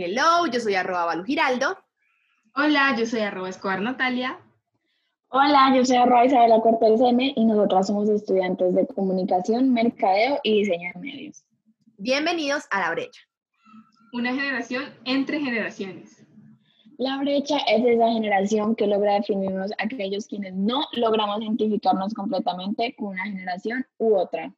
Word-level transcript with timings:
Hello, 0.00 0.46
yo 0.46 0.60
soy 0.60 0.76
arroba 0.76 1.06
Balu 1.06 1.24
Giraldo. 1.24 1.76
Hola, 2.54 2.94
yo 2.96 3.04
soy 3.04 3.18
arroba 3.18 3.48
Escobar 3.48 3.80
Natalia. 3.80 4.38
Hola, 5.26 5.72
yo 5.74 5.84
soy 5.84 5.96
arroba 5.96 6.24
Isabela 6.24 6.60
Cortés 6.60 7.00
M 7.00 7.32
y 7.34 7.44
nosotras 7.44 7.88
somos 7.88 8.08
estudiantes 8.08 8.76
de 8.76 8.86
comunicación, 8.86 9.72
mercadeo 9.72 10.38
y 10.44 10.60
diseño 10.60 10.92
de 10.94 11.00
medios. 11.00 11.44
Bienvenidos 11.96 12.62
a 12.70 12.78
La 12.78 12.90
Brecha. 12.92 13.20
Una 14.12 14.32
generación 14.32 14.84
entre 15.04 15.40
generaciones. 15.40 16.24
La 16.96 17.18
brecha 17.18 17.56
es 17.66 17.84
esa 17.84 18.12
generación 18.12 18.76
que 18.76 18.86
logra 18.86 19.14
definirnos 19.14 19.72
aquellos 19.78 20.28
quienes 20.28 20.54
no 20.54 20.84
logramos 20.92 21.42
identificarnos 21.42 22.14
completamente 22.14 22.94
con 22.94 23.08
una 23.08 23.24
generación 23.24 23.84
u 23.98 24.14
otra. 24.14 24.54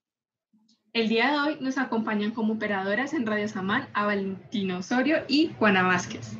El 0.92 1.08
día 1.08 1.30
de 1.30 1.38
hoy 1.38 1.58
nos 1.60 1.78
acompañan 1.78 2.32
como 2.32 2.54
operadoras 2.54 3.14
en 3.14 3.24
Radio 3.24 3.46
Samán 3.46 3.88
a 3.94 4.06
Valentina 4.06 4.78
Osorio 4.78 5.18
y 5.28 5.52
Juana 5.56 5.84
Vázquez. 5.84 6.32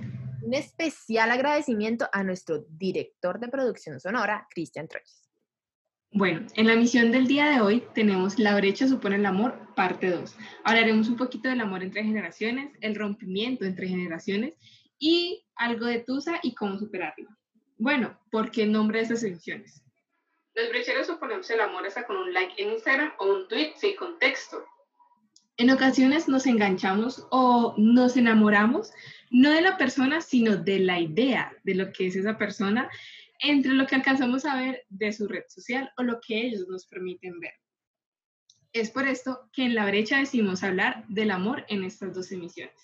Un 0.43 0.55
especial 0.55 1.31
agradecimiento 1.31 2.09
a 2.13 2.25
nuestro 2.25 2.65
director 2.69 3.39
de 3.39 3.47
producción 3.47 4.01
sonora, 4.01 4.49
Cristian 4.51 4.89
Troyes. 4.89 5.31
Bueno, 6.11 6.49
en 6.57 6.67
la 6.67 6.75
misión 6.75 7.13
del 7.13 7.29
día 7.29 7.49
de 7.49 7.61
hoy 7.61 7.85
tenemos 7.95 8.41
La 8.41 8.57
brecha 8.57 8.89
supone 8.89 9.15
el 9.17 9.27
amor, 9.27 9.73
parte 9.77 10.11
2. 10.11 10.37
Hablaremos 10.65 11.09
un 11.09 11.17
poquito 11.17 11.49
del 11.49 11.61
amor 11.61 11.85
entre 11.85 12.03
generaciones, 12.03 12.73
el 12.81 12.97
rompimiento 12.97 13.65
entre 13.65 13.87
generaciones 13.87 14.57
y 14.99 15.45
algo 15.55 15.87
de 15.87 16.01
Tusa 16.01 16.41
y 16.43 16.57
cómo 16.57 16.77
superarlo. 16.77 17.29
Bueno, 17.79 18.19
¿por 18.33 18.51
qué 18.51 18.65
el 18.65 18.73
nombre 18.73 18.99
de 18.99 19.05
esas 19.05 19.23
ediciones? 19.23 19.85
Los 20.55 20.69
brecheros 20.69 21.07
suponemos 21.07 21.49
el 21.51 21.61
amor 21.61 21.87
hasta 21.87 22.07
con 22.07 22.17
un 22.17 22.33
like 22.33 22.61
en 22.61 22.73
Instagram 22.73 23.13
o 23.19 23.27
un 23.27 23.49
tweet 23.49 23.75
sin 23.77 23.97
contexto. 23.97 24.65
En 25.57 25.71
ocasiones 25.71 26.29
nos 26.29 26.47
enganchamos 26.47 27.27
o 27.31 27.75
nos 27.77 28.17
enamoramos 28.17 28.93
no 29.31 29.51
de 29.51 29.61
la 29.61 29.77
persona, 29.77 30.21
sino 30.21 30.57
de 30.57 30.81
la 30.81 30.99
idea 30.99 31.53
de 31.65 31.75
lo 31.75 31.93
que 31.93 32.07
es 32.07 32.17
esa 32.17 32.37
persona 32.39 32.91
entre 33.41 33.73
lo 33.73 33.87
que 33.87 33.95
alcanzamos 33.95 34.45
a 34.45 34.57
ver 34.57 34.85
de 34.89 35.13
su 35.13 35.27
red 35.29 35.45
social 35.49 35.91
o 35.97 36.03
lo 36.03 36.21
que 36.21 36.47
ellos 36.47 36.67
nos 36.69 36.87
permiten 36.87 37.39
ver. 37.41 37.55
Es 38.73 38.91
por 38.91 39.07
esto 39.07 39.49
que 39.53 39.65
en 39.65 39.75
la 39.75 39.87
brecha 39.87 40.19
decidimos 40.19 40.63
hablar 40.63 41.05
del 41.09 41.31
amor 41.31 41.65
en 41.69 41.85
estas 41.85 42.15
dos 42.15 42.31
emisiones. 42.33 42.75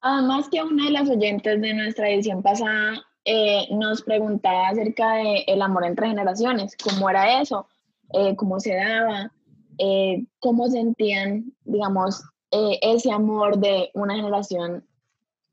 Además 0.00 0.48
que 0.50 0.62
una 0.62 0.86
de 0.86 0.90
las 0.90 1.08
oyentes 1.08 1.60
de 1.60 1.74
nuestra 1.74 2.10
edición 2.10 2.42
pasada 2.42 3.04
eh, 3.24 3.68
nos 3.70 4.02
preguntaba 4.02 4.68
acerca 4.68 5.14
del 5.14 5.44
el 5.46 5.62
amor 5.62 5.84
entre 5.84 6.08
generaciones, 6.08 6.76
cómo 6.82 7.08
era 7.08 7.40
eso, 7.40 7.68
eh, 8.12 8.34
cómo 8.36 8.58
se 8.58 8.74
daba, 8.74 9.32
eh, 9.78 10.24
cómo 10.40 10.68
sentían, 10.68 11.52
digamos, 11.64 12.22
ese 12.50 13.10
amor 13.10 13.56
de 13.58 13.90
una 13.94 14.14
generación 14.14 14.86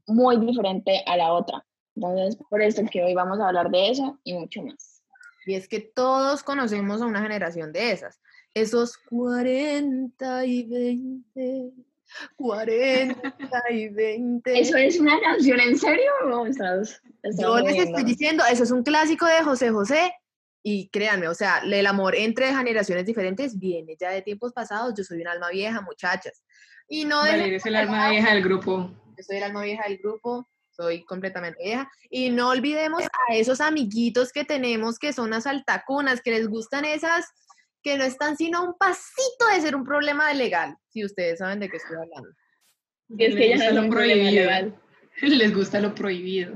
muy 0.05 0.37
diferente 0.37 1.01
a 1.05 1.15
la 1.15 1.31
otra. 1.31 1.65
Entonces, 1.95 2.37
por 2.49 2.61
eso 2.61 2.81
que 2.91 3.03
hoy 3.03 3.13
vamos 3.13 3.39
a 3.39 3.47
hablar 3.47 3.69
de 3.69 3.89
eso 3.89 4.19
y 4.25 4.33
mucho 4.33 4.61
más. 4.63 5.01
Y 5.45 5.53
es 5.53 5.69
que 5.69 5.79
todos 5.79 6.43
conocemos 6.43 7.01
a 7.01 7.05
una 7.05 7.21
generación 7.21 7.71
de 7.71 7.91
esas, 7.91 8.19
esos 8.53 8.97
40 8.97 10.45
y 10.45 10.63
20 10.63 11.73
40 12.35 13.33
y 13.69 13.89
20. 13.89 14.59
¿Eso 14.59 14.77
es 14.77 14.99
una 14.99 15.19
canción 15.21 15.59
en 15.59 15.77
serio 15.77 16.11
o 16.25 16.45
estás, 16.45 17.01
Yo 17.39 17.59
les 17.59 17.77
estoy 17.77 18.03
diciendo, 18.03 18.43
eso 18.49 18.63
es 18.63 18.71
un 18.71 18.83
clásico 18.83 19.25
de 19.25 19.43
José 19.43 19.69
José 19.71 20.13
y 20.63 20.89
créanme, 20.89 21.27
o 21.27 21.33
sea, 21.33 21.59
el 21.59 21.87
amor 21.87 22.15
entre 22.15 22.53
generaciones 22.53 23.05
diferentes 23.05 23.57
viene 23.57 23.95
ya 23.99 24.11
de 24.11 24.21
tiempos 24.21 24.53
pasados. 24.53 24.93
Yo 24.97 25.03
soy 25.03 25.21
un 25.21 25.27
alma 25.27 25.49
vieja, 25.49 25.81
muchachas. 25.81 26.43
Y 26.87 27.05
no 27.05 27.17
vale, 27.17 27.47
eres 27.47 27.65
el 27.65 27.75
alma 27.75 28.09
vieja 28.09 28.33
del 28.33 28.43
grupo. 28.43 28.91
Yo 29.17 29.23
soy 29.23 29.37
el 29.37 29.43
alma 29.43 29.63
vieja 29.63 29.83
del 29.87 29.99
grupo, 29.99 30.47
soy 30.69 31.03
completamente 31.05 31.63
vieja. 31.63 31.89
Y 32.09 32.29
no 32.29 32.49
olvidemos 32.49 33.03
a 33.03 33.35
esos 33.35 33.61
amiguitos 33.61 34.31
que 34.31 34.43
tenemos 34.43 34.97
que 34.97 35.13
son 35.13 35.29
las 35.29 35.45
altacunas, 35.45 36.21
que 36.21 36.31
les 36.31 36.47
gustan 36.47 36.85
esas 36.85 37.25
que 37.81 37.97
no 37.97 38.03
están 38.03 38.37
sino 38.37 38.63
un 38.63 38.77
pasito 38.77 39.47
de 39.53 39.61
ser 39.61 39.75
un 39.75 39.83
problema 39.83 40.33
legal, 40.33 40.75
si 40.89 41.05
ustedes 41.05 41.39
saben 41.39 41.59
de 41.59 41.69
qué 41.69 41.77
estoy 41.77 41.97
hablando. 41.97 42.29
es 43.17 43.35
que 43.35 43.57
ya 43.57 43.71
lo 43.71 43.89
prohibido. 43.89 44.49
Les 45.21 45.53
gusta 45.53 45.79
lo 45.79 45.93
prohibido. 45.95 46.55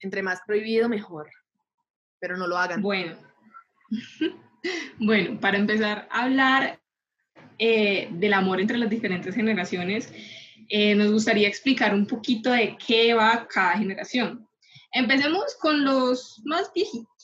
Entre 0.00 0.22
más 0.22 0.40
prohibido, 0.46 0.88
mejor. 0.88 1.28
Pero 2.20 2.36
no 2.36 2.46
lo 2.46 2.56
hagan. 2.56 2.82
Bueno. 2.82 3.16
bueno, 4.98 5.40
para 5.40 5.58
empezar 5.58 6.08
a 6.10 6.24
hablar 6.24 6.80
eh, 7.58 8.08
del 8.12 8.34
amor 8.34 8.60
entre 8.60 8.78
las 8.78 8.90
diferentes 8.90 9.34
generaciones, 9.34 10.12
eh, 10.68 10.94
nos 10.94 11.12
gustaría 11.12 11.48
explicar 11.48 11.94
un 11.94 12.06
poquito 12.06 12.50
de 12.50 12.76
qué 12.76 13.14
va 13.14 13.46
cada 13.48 13.78
generación. 13.78 14.48
Empecemos 14.92 15.56
con 15.60 15.84
los 15.84 16.40
más 16.44 16.72
viejitos 16.74 17.15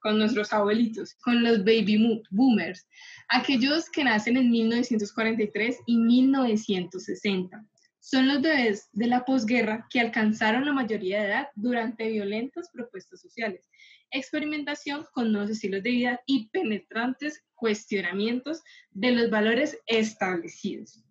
con 0.00 0.18
nuestros 0.18 0.52
abuelitos, 0.52 1.14
con 1.14 1.42
los 1.42 1.58
baby 1.60 2.22
boomers, 2.30 2.86
aquellos 3.28 3.88
que 3.90 4.04
nacen 4.04 4.36
en 4.36 4.50
1943 4.50 5.78
y 5.86 5.96
1960. 5.96 7.64
Son 8.00 8.28
los 8.28 8.40
bebés 8.40 8.88
de 8.92 9.06
la 9.06 9.24
posguerra 9.24 9.86
que 9.90 10.00
alcanzaron 10.00 10.64
la 10.64 10.72
mayoría 10.72 11.20
de 11.20 11.28
edad 11.28 11.48
durante 11.54 12.10
violentas 12.10 12.70
propuestas 12.72 13.20
sociales, 13.20 13.68
experimentación 14.10 15.06
con 15.12 15.32
nuevos 15.32 15.50
estilos 15.50 15.82
de 15.82 15.90
vida 15.90 16.20
y 16.26 16.48
penetrantes 16.48 17.44
cuestionamientos 17.54 18.62
de 18.90 19.12
los 19.12 19.30
valores 19.30 19.78
establecidos. 19.86 21.04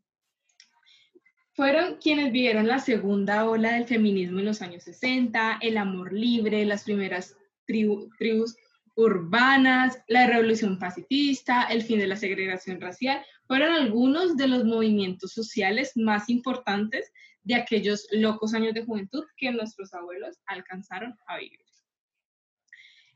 Fueron 1.53 1.97
quienes 1.97 2.31
vivieron 2.31 2.67
la 2.67 2.79
segunda 2.79 3.47
ola 3.47 3.73
del 3.73 3.85
feminismo 3.85 4.39
en 4.39 4.45
los 4.45 4.61
años 4.61 4.83
60, 4.83 5.59
el 5.61 5.77
amor 5.77 6.13
libre, 6.13 6.65
las 6.65 6.85
primeras 6.85 7.35
tribus 7.67 8.55
urbanas, 8.99 10.03
la 10.07 10.27
revolución 10.27 10.77
pacifista, 10.77 11.63
el 11.63 11.83
fin 11.83 11.99
de 11.99 12.07
la 12.07 12.17
segregación 12.17 12.81
racial, 12.81 13.25
fueron 13.47 13.73
algunos 13.73 14.35
de 14.35 14.47
los 14.47 14.65
movimientos 14.65 15.31
sociales 15.31 15.93
más 15.95 16.29
importantes 16.29 17.11
de 17.43 17.55
aquellos 17.55 18.07
locos 18.11 18.53
años 18.53 18.73
de 18.73 18.83
juventud 18.83 19.23
que 19.37 19.51
nuestros 19.51 19.93
abuelos 19.93 20.37
alcanzaron 20.45 21.17
a 21.27 21.37
vivir. 21.37 21.59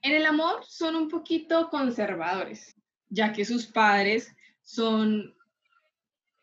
En 0.01 0.13
el 0.13 0.25
amor 0.25 0.63
son 0.65 0.95
un 0.95 1.09
poquito 1.09 1.69
conservadores, 1.69 2.75
ya 3.09 3.33
que 3.33 3.43
sus 3.43 3.65
padres 3.65 4.33
son, 4.61 5.35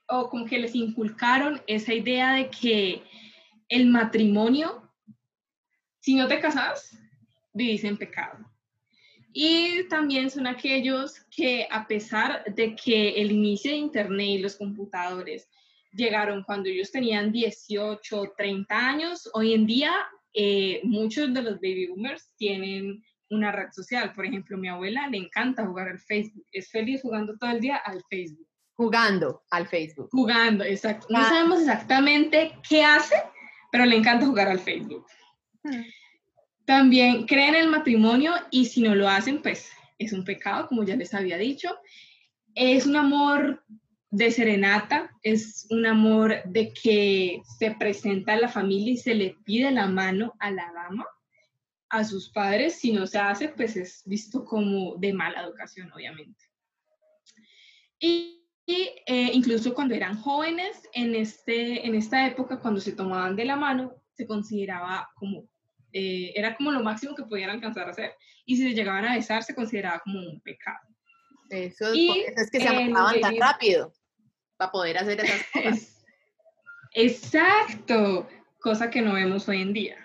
o 0.07 0.29
como 0.29 0.45
que 0.45 0.59
les 0.59 0.75
inculcaron 0.75 1.63
esa 1.67 1.95
idea 1.95 2.35
de 2.35 2.51
que 2.51 3.03
el 3.69 3.87
matrimonio, 3.87 4.91
si 6.01 6.15
no 6.15 6.29
te 6.29 6.41
casas, 6.41 6.99
vivís 7.53 7.85
en 7.85 7.97
pecado. 7.97 8.51
Y 9.33 9.89
también 9.89 10.31
son 10.31 10.47
aquellos 10.47 11.21
que 11.31 11.67
a 11.71 11.87
pesar 11.87 12.45
de 12.45 12.75
que 12.75 13.11
el 13.21 13.31
inicio 13.31 13.71
de 13.71 13.77
Internet 13.77 14.27
y 14.27 14.39
los 14.39 14.57
computadores 14.57 15.49
llegaron 15.93 16.43
cuando 16.45 16.69
ellos 16.69 16.91
tenían 16.91 17.33
18 17.33 18.21
o 18.21 18.33
30 18.37 18.77
años, 18.77 19.31
hoy 19.35 19.55
en 19.55 19.67
día 19.67 19.93
eh, 20.35 20.81
muchos 20.85 21.33
de 21.35 21.43
los 21.43 21.55
baby 21.55 21.89
boomers 21.89 22.31
tienen 22.37 23.03
una 23.31 23.53
red 23.53 23.71
social. 23.73 24.13
Por 24.13 24.27
ejemplo, 24.27 24.57
mi 24.57 24.69
abuela 24.69 25.09
le 25.09 25.19
encanta 25.19 25.67
jugar 25.67 25.89
al 25.89 25.99
Facebook. 25.99 26.45
Es 26.53 26.71
feliz 26.71 27.03
jugando 27.03 27.37
todo 27.39 27.51
el 27.51 27.61
día 27.61 27.77
al 27.77 28.03
Facebook. 28.09 28.47
Jugando 28.75 29.43
al 29.51 29.67
Facebook. 29.67 30.09
Jugando, 30.11 30.65
exacto. 30.65 31.07
No 31.11 31.19
ah. 31.19 31.29
sabemos 31.29 31.61
exactamente 31.61 32.53
qué 32.69 32.83
hace, 32.83 33.17
pero 33.71 33.85
le 33.85 33.97
encanta 33.97 34.27
jugar 34.27 34.49
al 34.49 34.59
Facebook. 34.59 35.07
Hmm. 35.63 35.83
También 36.71 37.27
creen 37.27 37.57
en 37.57 37.63
el 37.63 37.69
matrimonio 37.69 38.33
y 38.53 38.67
si 38.67 38.81
no 38.81 38.95
lo 38.95 39.09
hacen, 39.09 39.43
pues 39.43 39.73
es 39.99 40.13
un 40.13 40.25
pecado, 40.25 40.69
como 40.69 40.85
ya 40.85 40.95
les 40.95 41.13
había 41.15 41.37
dicho. 41.37 41.69
Es 42.55 42.87
un 42.87 42.95
amor 42.95 43.65
de 44.09 44.31
serenata, 44.31 45.11
es 45.25 45.67
un 45.71 45.85
amor 45.85 46.45
de 46.45 46.73
que 46.73 47.43
se 47.59 47.73
presenta 47.73 48.35
a 48.35 48.41
la 48.41 48.49
familia 48.49 48.93
y 48.93 48.99
se 48.99 49.17
le 49.17 49.37
pide 49.45 49.73
la 49.73 49.89
mano 49.89 50.37
a 50.39 50.53
la 50.53 50.71
dama, 50.73 51.09
a 51.89 52.05
sus 52.05 52.31
padres. 52.31 52.79
Si 52.79 52.93
no 52.93 53.05
se 53.09 53.19
hace, 53.19 53.49
pues 53.49 53.75
es 53.75 54.05
visto 54.07 54.45
como 54.45 54.95
de 54.95 55.13
mala 55.13 55.43
educación, 55.43 55.91
obviamente. 55.93 56.45
Y, 57.99 58.45
eh, 58.69 59.31
incluso 59.33 59.75
cuando 59.75 59.97
eran 59.97 60.17
jóvenes, 60.21 60.89
en, 60.95 61.17
este, 61.17 61.85
en 61.85 61.97
esta 61.97 62.29
época, 62.29 62.61
cuando 62.61 62.81
se 62.81 62.93
tomaban 62.93 63.35
de 63.35 63.45
la 63.45 63.57
mano, 63.57 63.93
se 64.13 64.25
consideraba 64.25 65.11
como 65.17 65.50
eh, 65.93 66.33
era 66.35 66.57
como 66.57 66.73
lo 66.73 66.83
máximo 66.83 67.15
que 67.15 67.25
podían 67.25 67.51
alcanzar 67.51 67.87
a 67.87 67.91
hacer. 67.91 68.15
Y 68.45 68.57
si 68.57 68.63
se 68.63 68.75
llegaban 68.75 69.05
a 69.05 69.15
besar, 69.15 69.43
se 69.43 69.55
consideraba 69.55 70.01
como 70.01 70.19
un 70.19 70.41
pecado. 70.41 70.89
Eso, 71.51 71.93
es 71.93 72.51
que 72.51 72.61
se 72.61 72.69
amaban 72.69 73.21
tan 73.21 73.37
rápido 73.37 73.93
para 74.57 74.71
poder 74.71 74.99
hacer 74.99 75.21
esas 75.21 75.43
cosas. 75.53 76.05
Exacto, 76.93 78.29
cosa 78.61 78.91
que 78.91 79.03
no 79.03 79.15
vemos 79.15 79.49
hoy 79.49 79.63
en 79.63 79.73
día. 79.73 79.97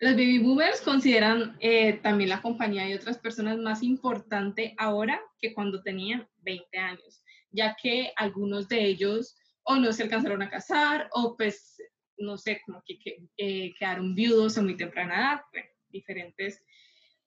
Los 0.00 0.12
baby 0.12 0.38
boomers 0.38 0.80
consideran 0.80 1.56
eh, 1.60 1.94
también 2.02 2.30
la 2.30 2.40
compañía 2.40 2.84
de 2.84 2.96
otras 2.96 3.18
personas 3.18 3.58
más 3.58 3.82
importante 3.82 4.74
ahora 4.78 5.20
que 5.38 5.52
cuando 5.52 5.82
tenían 5.82 6.26
20 6.38 6.78
años, 6.78 7.22
ya 7.50 7.76
que 7.80 8.12
algunos 8.16 8.66
de 8.68 8.82
ellos 8.82 9.36
o 9.62 9.76
no 9.76 9.92
se 9.92 10.02
alcanzaron 10.02 10.40
a 10.40 10.48
casar 10.48 11.10
o 11.12 11.36
pues, 11.36 11.76
no 12.20 12.38
sé, 12.38 12.60
como 12.64 12.82
que, 12.84 12.98
eh, 13.36 13.74
quedaron 13.78 14.14
viudos 14.14 14.56
a 14.58 14.62
muy 14.62 14.76
temprana 14.76 15.14
edad, 15.14 15.40
diferentes 15.88 16.62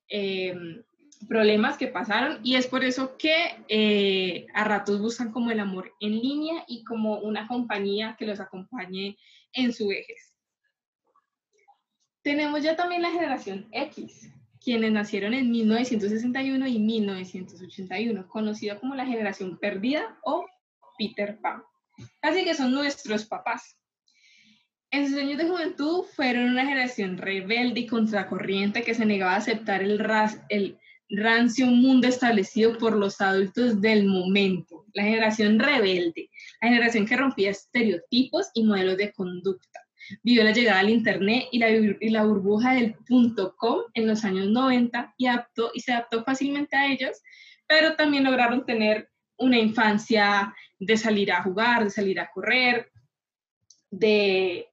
em, 0.07 0.83
problemas 1.27 1.77
que 1.77 1.87
pasaron 1.87 2.39
y 2.43 2.55
es 2.55 2.67
por 2.67 2.83
eso 2.83 3.17
que 3.17 3.63
eh, 3.67 4.45
a 4.53 4.63
ratos 4.63 4.99
buscan 4.99 5.31
como 5.31 5.51
el 5.51 5.59
amor 5.59 5.93
en 5.99 6.19
línea 6.19 6.63
y 6.67 6.83
como 6.83 7.19
una 7.19 7.47
compañía 7.47 8.15
que 8.17 8.25
los 8.25 8.39
acompañe 8.39 9.17
en 9.53 9.73
su 9.73 9.87
vejez. 9.87 10.35
Tenemos 12.21 12.63
ya 12.63 12.75
también 12.75 13.01
la 13.01 13.11
generación 13.11 13.67
X, 13.71 14.31
quienes 14.63 14.91
nacieron 14.91 15.33
en 15.33 15.51
1961 15.51 16.67
y 16.67 16.79
1981, 16.79 18.27
conocida 18.29 18.79
como 18.79 18.95
la 18.95 19.05
generación 19.05 19.57
perdida 19.57 20.17
o 20.23 20.45
Peter 20.97 21.39
Pan. 21.41 21.63
Así 22.21 22.43
que 22.45 22.53
son 22.53 22.71
nuestros 22.71 23.25
papás. 23.25 23.77
En 24.93 25.09
sus 25.09 25.17
años 25.17 25.39
de 25.39 25.49
juventud 25.49 26.03
fueron 26.15 26.51
una 26.51 26.67
generación 26.67 27.17
rebelde 27.17 27.79
y 27.79 27.87
contracorriente 27.87 28.83
que 28.83 28.93
se 28.93 29.07
negaba 29.07 29.33
a 29.33 29.37
aceptar 29.37 29.81
el, 29.81 29.97
ras, 29.97 30.39
el 30.49 30.77
rancio 31.09 31.65
mundo 31.65 32.07
establecido 32.07 32.77
por 32.77 32.95
los 32.95 33.19
adultos 33.19 33.81
del 33.81 34.05
momento. 34.05 34.85
La 34.93 35.01
generación 35.01 35.57
rebelde, 35.57 36.29
la 36.61 36.67
generación 36.67 37.07
que 37.07 37.17
rompía 37.17 37.49
estereotipos 37.49 38.51
y 38.53 38.65
modelos 38.65 38.97
de 38.97 39.11
conducta 39.11 39.79
Vivió 40.21 40.43
la 40.43 40.51
llegada 40.51 40.81
al 40.81 40.91
Internet 40.91 41.45
y 41.51 41.57
la, 41.57 41.71
y 41.71 42.09
la 42.11 42.25
burbuja 42.25 42.75
del 42.75 42.93
punto 42.93 43.55
.com 43.55 43.79
en 43.95 44.05
los 44.05 44.23
años 44.23 44.47
90 44.49 45.15
y, 45.17 45.25
adaptó, 45.25 45.71
y 45.73 45.79
se 45.79 45.93
adaptó 45.93 46.23
fácilmente 46.23 46.75
a 46.75 46.85
ellos, 46.85 47.19
pero 47.65 47.95
también 47.95 48.25
lograron 48.25 48.63
tener 48.63 49.09
una 49.37 49.57
infancia 49.57 50.53
de 50.77 50.97
salir 50.97 51.31
a 51.31 51.41
jugar, 51.41 51.85
de 51.85 51.89
salir 51.89 52.19
a 52.19 52.29
correr, 52.29 52.91
de, 53.89 54.67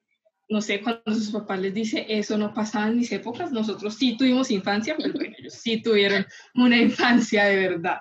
no 0.50 0.61
sé, 0.61 0.82
cuando 0.82 1.14
sus 1.14 1.31
papás 1.31 1.61
les 1.61 1.73
dice 1.73 2.05
eso 2.08 2.37
no 2.37 2.52
pasaba 2.52 2.88
en 2.88 2.97
mis 2.97 3.12
épocas, 3.12 3.52
nosotros 3.52 3.94
sí 3.94 4.17
tuvimos 4.17 4.50
infancia, 4.50 4.97
pero 4.97 5.14
ellos 5.20 5.55
sí 5.55 5.81
tuvieron 5.81 6.26
una 6.56 6.76
infancia 6.76 7.44
de 7.44 7.69
verdad. 7.69 8.00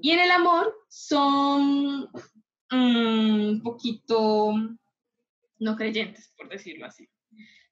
Y 0.00 0.12
en 0.12 0.20
el 0.20 0.30
amor 0.30 0.72
son 0.88 2.08
mm, 2.70 3.48
un 3.50 3.62
poquito 3.64 4.52
no 5.58 5.76
creyentes, 5.76 6.32
por 6.36 6.48
decirlo 6.48 6.86
así. 6.86 7.08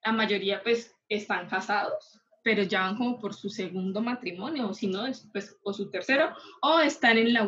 La 0.03 0.11
mayoría 0.11 0.61
pues 0.61 0.93
están 1.07 1.47
casados, 1.47 2.19
pero 2.43 2.63
ya 2.63 2.81
van 2.81 2.97
como 2.97 3.17
por 3.17 3.33
su 3.33 3.49
segundo 3.49 4.01
matrimonio, 4.01 4.67
o 4.69 4.73
si 4.73 4.87
no, 4.87 5.05
pues, 5.31 5.57
o 5.63 5.71
su 5.71 5.89
tercero, 5.89 6.35
o 6.61 6.79
están 6.79 7.17
en 7.17 7.31
la, 7.31 7.47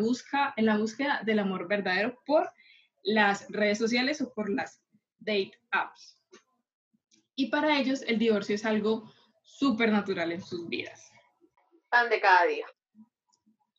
en 0.56 0.66
la 0.66 0.78
búsqueda 0.78 1.22
del 1.25 1.40
amor 1.40 1.68
verdadero 1.68 2.18
por 2.25 2.50
las 3.04 3.50
redes 3.50 3.78
sociales 3.78 4.22
o 4.22 4.34
por 4.34 4.50
las 4.50 4.81
date 5.19 5.51
apps. 5.71 6.19
Y 7.36 7.48
para 7.48 7.80
ellos 7.80 8.04
el 8.07 8.19
divorcio 8.19 8.56
es 8.56 8.66
algo 8.66 9.12
súper 9.44 9.92
natural 9.92 10.31
en 10.31 10.42
sus 10.42 10.68
vidas. 10.68 11.12
Pan 11.89 12.10
de 12.10 12.19
cada 12.19 12.45
día. 12.45 12.66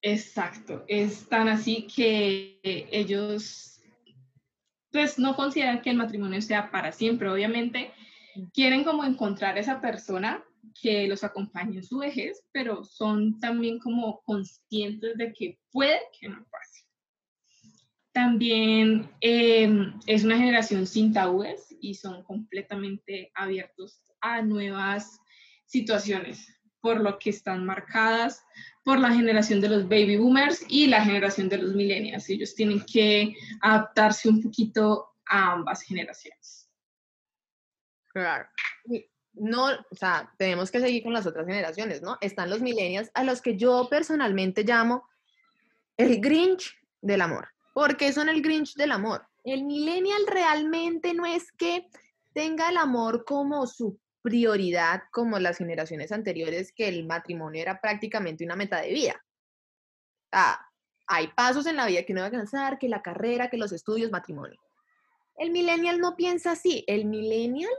Exacto, 0.03 0.85
es 0.89 1.29
tan 1.29 1.49
así 1.49 1.87
que 1.87 2.59
ellos 2.63 3.71
pues 4.91 5.19
no 5.19 5.37
consideran 5.37 5.83
que 5.83 5.91
el 5.91 5.97
matrimonio 5.97 6.41
sea 6.43 6.71
para 6.71 6.91
siempre. 6.91 7.29
Obviamente 7.29 7.93
quieren 8.53 8.83
como 8.85 9.05
encontrar 9.05 9.59
esa 9.59 9.81
persona 9.81 10.43
que 10.81 11.07
los 11.07 11.25
acompañe 11.25 11.77
en 11.77 11.85
su 11.85 11.99
vejez, 11.99 12.43
pero 12.53 12.85
son 12.85 13.39
también 13.41 13.79
como 13.79 14.21
conscientes 14.23 15.17
de 15.17 15.33
que 15.33 15.59
puede 15.71 16.01
que 16.19 16.29
no 16.29 16.45
pase. 16.51 16.70
También 18.13 19.11
em, 19.21 19.99
es 20.07 20.25
una 20.25 20.37
generación 20.37 20.87
sin 20.87 21.13
tabúes 21.13 21.75
y 21.81 21.95
son 21.95 22.25
completamente 22.25 23.31
abiertos 23.35 24.03
a 24.21 24.43
nuevas 24.43 25.21
situaciones, 25.67 26.61
por 26.81 27.01
lo 27.01 27.19
que 27.19 27.31
están 27.31 27.65
marcadas 27.65 28.45
por 28.85 28.99
la 28.99 29.13
generación 29.13 29.61
de 29.61 29.69
los 29.69 29.85
baby 29.85 30.17
boomers 30.17 30.65
y 30.69 30.89
la 30.89 31.05
generación 31.05 31.49
de 31.49 31.59
los 31.59 31.75
millennials. 31.75 32.29
Ellos 32.29 32.55
tienen 32.55 32.85
que 32.85 33.35
adaptarse 33.61 34.29
un 34.29 34.43
poquito 34.43 35.15
a 35.27 35.53
ambas 35.53 35.83
generaciones. 35.83 36.69
Claro. 38.09 38.49
No, 39.35 39.67
o 39.67 39.95
sea, 39.95 40.33
tenemos 40.37 40.71
que 40.73 40.81
seguir 40.81 41.05
con 41.05 41.13
las 41.13 41.27
otras 41.27 41.47
generaciones, 41.47 42.03
¿no? 42.03 42.19
Están 42.21 42.51
los 42.51 42.61
millennials, 42.61 43.11
a 43.15 43.23
los 43.23 43.41
que 43.41 43.57
yo 43.57 43.87
personalmente 43.89 44.65
llamo 44.65 45.09
el 45.97 46.21
Grinch 46.21 46.75
del 47.01 47.21
amor. 47.21 47.49
¿Por 47.81 47.97
qué 47.97 48.13
son 48.13 48.29
el 48.29 48.43
Grinch 48.43 48.75
del 48.75 48.93
amor? 48.93 49.27
El 49.43 49.65
millennial 49.65 50.27
realmente 50.27 51.15
no 51.15 51.25
es 51.25 51.51
que 51.51 51.89
tenga 52.35 52.69
el 52.69 52.77
amor 52.77 53.25
como 53.25 53.67
su 53.67 53.99
prioridad 54.21 55.05
como 55.11 55.39
las 55.39 55.57
generaciones 55.57 56.13
anteriores, 56.13 56.73
que 56.73 56.89
el 56.89 57.07
matrimonio 57.07 57.63
era 57.63 57.81
prácticamente 57.81 58.45
una 58.45 58.55
meta 58.55 58.83
de 58.83 58.93
vida. 58.93 59.25
Ah, 60.31 60.61
hay 61.07 61.29
pasos 61.29 61.65
en 61.65 61.77
la 61.77 61.87
vida 61.87 62.03
que 62.03 62.13
no 62.13 62.21
va 62.21 62.27
a 62.27 62.29
alcanzar, 62.29 62.79
que 62.79 62.87
la 62.87 63.01
carrera, 63.01 63.49
que 63.49 63.57
los 63.57 63.73
estudios, 63.73 64.11
matrimonio. 64.11 64.61
El 65.39 65.51
millennial 65.51 66.01
no 66.01 66.17
piensa 66.17 66.51
así. 66.51 66.85
El 66.87 67.07
millennial 67.07 67.73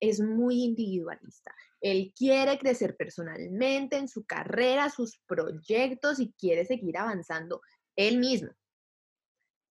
es 0.00 0.18
muy 0.18 0.64
individualista. 0.64 1.54
Él 1.80 2.12
quiere 2.18 2.58
crecer 2.58 2.96
personalmente 2.96 3.98
en 3.98 4.08
su 4.08 4.24
carrera, 4.24 4.90
sus 4.90 5.20
proyectos 5.28 6.18
y 6.18 6.32
quiere 6.32 6.64
seguir 6.64 6.98
avanzando 6.98 7.60
él 7.94 8.18
mismo. 8.18 8.50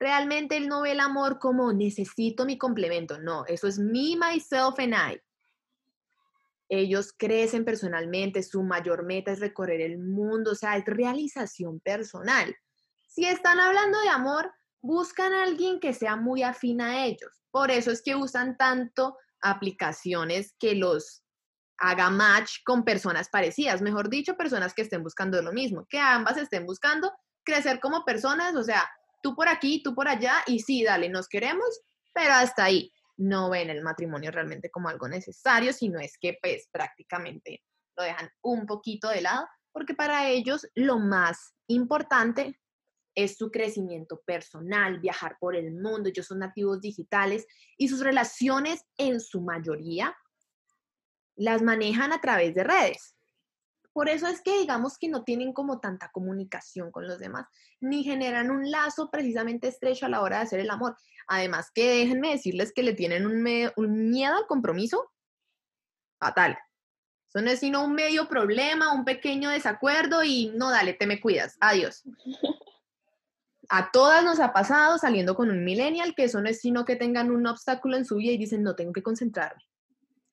Realmente 0.00 0.56
él 0.56 0.66
no 0.66 0.82
ve 0.82 0.92
el 0.92 1.00
amor 1.00 1.38
como 1.38 1.72
necesito 1.72 2.44
mi 2.44 2.58
complemento. 2.58 3.20
No, 3.20 3.44
eso 3.46 3.68
es 3.68 3.78
me, 3.78 4.16
myself 4.16 4.78
and 4.78 4.94
I 4.94 5.20
ellos 6.70 7.12
crecen 7.12 7.64
personalmente, 7.64 8.44
su 8.44 8.62
mayor 8.62 9.04
meta 9.04 9.32
es 9.32 9.40
recorrer 9.40 9.80
el 9.80 9.98
mundo, 9.98 10.52
o 10.52 10.54
sea, 10.54 10.76
es 10.76 10.84
realización 10.86 11.80
personal. 11.80 12.56
Si 13.08 13.24
están 13.24 13.58
hablando 13.58 14.00
de 14.00 14.08
amor, 14.08 14.52
buscan 14.80 15.32
a 15.34 15.42
alguien 15.42 15.80
que 15.80 15.92
sea 15.92 16.14
muy 16.14 16.44
afín 16.44 16.80
a 16.80 17.04
ellos. 17.04 17.42
Por 17.50 17.72
eso 17.72 17.90
es 17.90 18.02
que 18.02 18.14
usan 18.14 18.56
tanto 18.56 19.18
aplicaciones 19.42 20.54
que 20.60 20.76
los 20.76 21.24
haga 21.76 22.08
match 22.08 22.58
con 22.64 22.84
personas 22.84 23.28
parecidas, 23.28 23.82
mejor 23.82 24.08
dicho, 24.08 24.36
personas 24.36 24.72
que 24.72 24.82
estén 24.82 25.02
buscando 25.02 25.42
lo 25.42 25.52
mismo, 25.52 25.86
que 25.88 25.98
ambas 25.98 26.36
estén 26.36 26.66
buscando 26.66 27.10
crecer 27.42 27.80
como 27.80 28.04
personas, 28.04 28.54
o 28.54 28.62
sea, 28.62 28.88
tú 29.22 29.34
por 29.34 29.48
aquí, 29.48 29.82
tú 29.82 29.94
por 29.94 30.08
allá, 30.08 30.34
y 30.46 30.60
sí, 30.60 30.82
dale, 30.82 31.08
nos 31.08 31.28
queremos, 31.28 31.80
pero 32.12 32.34
hasta 32.34 32.64
ahí 32.64 32.92
no 33.16 33.50
ven 33.50 33.70
el 33.70 33.82
matrimonio 33.82 34.30
realmente 34.30 34.70
como 34.70 34.88
algo 34.88 35.08
necesario, 35.08 35.72
sino 35.72 36.00
es 36.00 36.16
que 36.18 36.38
pues 36.40 36.68
prácticamente 36.72 37.62
lo 37.96 38.04
dejan 38.04 38.30
un 38.42 38.66
poquito 38.66 39.08
de 39.08 39.20
lado, 39.20 39.46
porque 39.72 39.94
para 39.94 40.28
ellos 40.28 40.66
lo 40.74 40.98
más 40.98 41.54
importante 41.68 42.58
es 43.14 43.36
su 43.36 43.50
crecimiento 43.50 44.22
personal, 44.24 45.00
viajar 45.00 45.36
por 45.38 45.54
el 45.54 45.72
mundo, 45.72 46.08
ellos 46.08 46.26
son 46.26 46.38
nativos 46.38 46.80
digitales 46.80 47.46
y 47.76 47.88
sus 47.88 48.00
relaciones 48.00 48.84
en 48.96 49.20
su 49.20 49.42
mayoría 49.42 50.16
las 51.36 51.62
manejan 51.62 52.12
a 52.12 52.20
través 52.20 52.54
de 52.54 52.64
redes. 52.64 53.16
Por 54.00 54.08
eso 54.08 54.28
es 54.28 54.40
que 54.40 54.60
digamos 54.60 54.96
que 54.96 55.10
no 55.10 55.24
tienen 55.24 55.52
como 55.52 55.78
tanta 55.78 56.10
comunicación 56.10 56.90
con 56.90 57.06
los 57.06 57.18
demás, 57.18 57.46
ni 57.80 58.02
generan 58.02 58.50
un 58.50 58.70
lazo 58.70 59.10
precisamente 59.10 59.68
estrecho 59.68 60.06
a 60.06 60.08
la 60.08 60.22
hora 60.22 60.38
de 60.38 60.44
hacer 60.44 60.60
el 60.60 60.70
amor. 60.70 60.96
Además 61.26 61.70
que 61.70 61.86
déjenme 61.96 62.30
decirles 62.30 62.72
que 62.72 62.82
le 62.82 62.94
tienen 62.94 63.26
un, 63.26 63.42
miedo 64.10 64.34
al 64.34 64.46
compromiso 64.46 65.12
fatal. 66.18 66.58
Eso 67.28 67.42
no 67.42 67.50
es 67.50 67.60
sino 67.60 67.84
un 67.84 67.92
medio 67.92 68.26
problema, 68.26 68.94
un 68.94 69.04
pequeño 69.04 69.50
desacuerdo 69.50 70.24
y 70.24 70.50
no, 70.56 70.70
dale, 70.70 70.94
te 70.94 71.06
me 71.06 71.20
cuidas, 71.20 71.58
adiós. 71.60 72.02
A 73.68 73.90
todas 73.90 74.24
nos 74.24 74.40
ha 74.40 74.54
pasado 74.54 74.96
saliendo 74.96 75.34
con 75.34 75.50
un 75.50 75.62
millennial 75.62 76.14
que 76.14 76.24
eso 76.24 76.40
no 76.40 76.48
es 76.48 76.62
sino 76.62 76.86
que 76.86 76.96
tengan 76.96 77.30
un 77.30 77.46
obstáculo 77.46 77.98
en 77.98 78.06
su 78.06 78.16
vida 78.16 78.32
y 78.32 78.38
dicen, 78.38 78.62
no 78.62 78.74
tengo 78.74 78.94
que 78.94 79.02
concentrarme. 79.02 79.62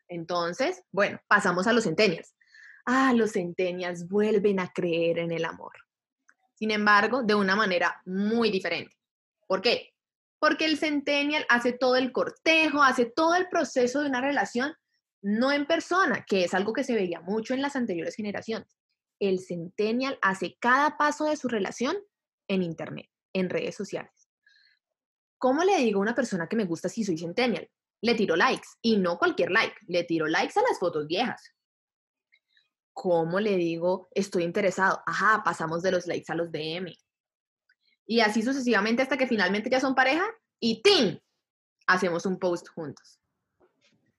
Entonces, 0.07 0.83
bueno, 0.89 1.19
pasamos 1.27 1.67
a 1.67 1.74
los 1.74 1.83
centenias 1.83 2.37
ah, 2.88 3.13
los 3.13 3.34
centenias 3.34 4.08
vuelven 4.08 4.60
a 4.60 4.72
creer 4.74 5.20
en 5.20 5.32
el 5.32 5.46
amor. 5.46 5.74
Sin 6.56 6.72
embargo, 6.72 7.22
de 7.22 7.36
una 7.36 7.56
manera 7.56 8.01
muy 8.06 8.50
diferente. 8.50 8.96
¿Por 9.46 9.62
qué? 9.62 9.94
Porque 10.39 10.65
el 10.65 10.77
centennial 10.77 11.46
hace 11.50 11.74
todo 11.74 11.96
el 11.96 12.12
cortejo, 12.12 12.82
hace 12.82 13.06
todo 13.06 13.36
el 13.36 13.48
proceso 13.48 14.01
de 14.01 14.10
una 14.10 14.22
relación, 14.22 14.74
no 15.22 15.51
en 15.51 15.67
persona, 15.67 16.25
que 16.27 16.44
es 16.44 16.53
algo 16.56 16.74
que 16.74 16.84
se 16.84 16.96
veía 16.96 17.22
mucho 17.22 17.53
en 17.53 17.62
las 17.62 17.75
anteriores 17.75 18.15
generaciones. 18.15 18.79
El 19.20 19.39
centennial 19.39 20.17
hace 20.22 20.58
cada 20.60 20.98
paso 20.98 21.25
de 21.25 21.38
su 21.38 21.48
relación 21.48 21.96
en 22.48 22.63
Internet, 22.63 23.10
en 23.34 23.50
redes 23.50 23.75
sociales. 23.75 24.29
¿Cómo 25.38 25.63
le 25.63 25.77
digo 25.77 26.00
a 26.00 26.03
una 26.03 26.15
persona 26.15 26.48
que 26.48 26.56
me 26.56 26.65
gusta 26.65 26.89
si 26.89 27.03
soy 27.03 27.17
centennial? 27.17 27.70
le 28.01 28.15
tiro 28.15 28.36
likes 28.36 28.67
y 28.82 28.98
no 28.98 29.17
cualquier 29.17 29.51
like, 29.51 29.75
le 29.88 30.03
tiro 30.03 30.27
likes 30.27 30.60
a 30.60 30.63
las 30.63 30.79
fotos 30.79 31.08
viejas. 31.08 31.53
¿Cómo 33.00 33.39
le 33.39 33.58
digo 33.58 34.10
estoy 34.10 34.44
interesado? 34.44 35.04
Ajá, 35.06 35.44
pasamos 35.46 35.84
de 35.84 35.92
los 35.92 36.08
likes 36.08 36.32
a 36.32 36.36
los 36.36 36.51
DM. 36.51 36.92
Y 38.08 38.22
así 38.22 38.42
sucesivamente 38.42 39.04
hasta 39.04 39.18
que 39.18 39.27
finalmente 39.27 39.70
ya 39.70 39.80
son 39.80 39.94
pareja 39.94 40.25
y 40.60 40.82
¡tin! 40.82 41.22
Hacemos 41.86 42.25
un 42.25 42.39
post 42.39 42.70
juntos. 42.70 43.20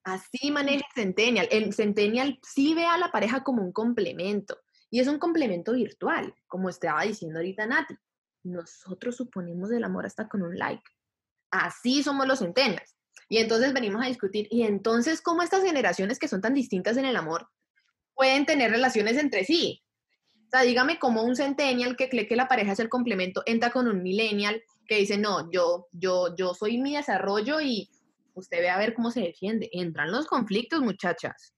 Así 0.04 0.52
maneja 0.52 0.86
Centennial. 0.94 1.48
El 1.50 1.74
Centennial 1.74 2.38
sí 2.40 2.72
ve 2.76 2.86
a 2.86 2.98
la 2.98 3.10
pareja 3.10 3.42
como 3.42 3.64
un 3.64 3.72
complemento. 3.72 4.56
Y 4.90 5.00
es 5.00 5.08
un 5.08 5.18
complemento 5.18 5.72
virtual, 5.72 6.32
como 6.46 6.68
estaba 6.68 7.02
diciendo 7.02 7.40
ahorita 7.40 7.66
Nati. 7.66 7.96
Nosotros 8.44 9.16
suponemos 9.16 9.72
el 9.72 9.82
amor 9.82 10.06
hasta 10.06 10.28
con 10.28 10.42
un 10.42 10.56
like. 10.56 10.88
Así 11.50 12.04
somos 12.04 12.28
los 12.28 12.38
Centennials. 12.38 12.94
Y 13.28 13.38
entonces 13.38 13.72
venimos 13.72 14.04
a 14.04 14.06
discutir, 14.06 14.46
y 14.52 14.62
entonces, 14.62 15.20
¿cómo 15.20 15.42
estas 15.42 15.64
generaciones 15.64 16.20
que 16.20 16.28
son 16.28 16.40
tan 16.40 16.54
distintas 16.54 16.96
en 16.96 17.06
el 17.06 17.16
amor 17.16 17.48
pueden 18.18 18.44
tener 18.44 18.70
relaciones 18.72 19.16
entre 19.16 19.44
sí? 19.44 19.82
O 20.48 20.50
sea, 20.50 20.62
dígame 20.62 20.98
cómo 20.98 21.22
un 21.22 21.36
centennial 21.36 21.96
que 21.96 22.08
cree 22.08 22.26
que 22.26 22.36
la 22.36 22.48
pareja 22.48 22.72
es 22.72 22.80
el 22.80 22.88
complemento 22.88 23.42
entra 23.46 23.70
con 23.70 23.86
un 23.86 24.02
millennial 24.02 24.60
que 24.86 24.96
dice, 24.96 25.16
no, 25.18 25.50
yo, 25.52 25.86
yo, 25.92 26.34
yo 26.36 26.52
soy 26.54 26.78
mi 26.78 26.96
desarrollo 26.96 27.60
y 27.60 27.88
usted 28.34 28.58
ve 28.60 28.70
a 28.70 28.78
ver 28.78 28.94
cómo 28.94 29.10
se 29.10 29.20
defiende. 29.20 29.68
Entran 29.72 30.10
los 30.10 30.26
conflictos, 30.26 30.80
muchachas. 30.80 31.54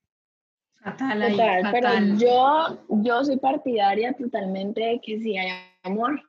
Fatal 0.83 1.23
ahí, 1.23 1.33
Total, 1.33 1.62
fatal. 1.62 1.73
pero 1.73 2.19
yo, 2.19 3.02
yo 3.02 3.25
soy 3.25 3.38
partidaria 3.38 4.12
totalmente 4.12 4.81
de 4.81 5.00
que 5.00 5.19
si 5.21 5.38
hay 5.38 5.50
amor, 5.83 6.21